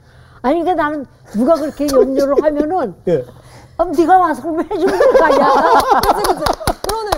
아니 0.42 0.60
그러니까 0.60 0.74
나는 0.74 1.06
누가 1.32 1.54
그렇게 1.54 1.86
염려를 1.92 2.36
하면은 2.44 2.94
예. 3.08 3.24
어, 3.78 3.84
네가 3.86 4.18
와서 4.18 4.42
그럼 4.42 4.60
해주는 4.70 4.98
거 4.98 5.24
아니야. 5.24 5.52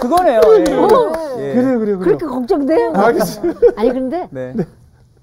그거네요. 0.00 0.40
예. 0.46 0.60
예. 0.60 1.54
그래요 1.54 1.78
그래요 1.78 1.98
그렇게. 1.98 2.24
걱정돼요. 2.24 2.92
알겠습니다. 2.94 3.60
아니 3.76 3.92
근데 3.92 4.28
네. 4.30 4.54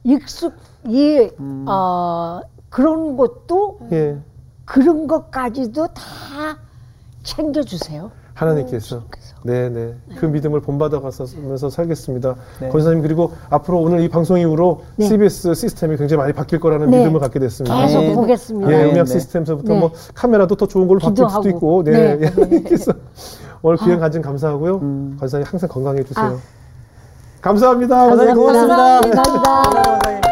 익숙 0.03 0.53
이 0.87 1.29
음. 1.39 1.65
어, 1.67 2.41
그런 2.69 3.15
것도 3.17 3.79
예. 3.91 4.17
그런 4.65 5.07
것까지도 5.07 5.87
다 5.87 6.57
챙겨주세요. 7.23 8.11
하나님께서 8.35 9.03
네네 9.43 9.93
그 10.17 10.25
믿음을 10.25 10.59
본받아가면서 10.59 11.69
살겠습니다. 11.69 12.35
네. 12.61 12.69
권사님 12.69 13.01
그리고 13.01 13.31
앞으로 13.49 13.79
오늘 13.79 14.01
이 14.01 14.09
방송 14.09 14.37
이후로 14.37 14.81
네. 14.97 15.07
CBS 15.07 15.53
시스템이 15.53 15.97
굉장히 15.97 16.19
많이 16.19 16.33
바뀔 16.33 16.59
거라는 16.59 16.89
네. 16.89 16.99
믿음을 16.99 17.19
갖게 17.19 17.39
됐습니다. 17.39 17.85
계속 17.85 18.01
네. 18.01 18.13
보겠습니다. 18.13 18.71
예, 18.71 18.77
네, 18.77 18.83
음악 18.91 19.05
네. 19.05 19.13
시스템서부터 19.13 19.73
네. 19.73 19.79
뭐 19.79 19.91
카메라도 20.13 20.55
더 20.55 20.67
좋은 20.67 20.87
걸로 20.87 20.99
바뀔 20.99 21.29
수도. 21.29 21.49
있고, 21.49 21.83
네. 21.83 22.17
네. 22.19 22.31
그래서 22.63 22.91
오늘 23.61 23.77
귀한 23.77 23.99
간증 23.99 24.21
감사하고요. 24.21 24.75
음. 24.77 25.17
권사님 25.19 25.45
항상 25.47 25.69
건강해 25.69 26.03
주세요. 26.03 26.25
아. 26.25 26.37
감사합니다. 27.41 28.07
감사합니다. 28.07 28.35
감사합니다. 28.35 29.23
감사합니다. 29.23 30.21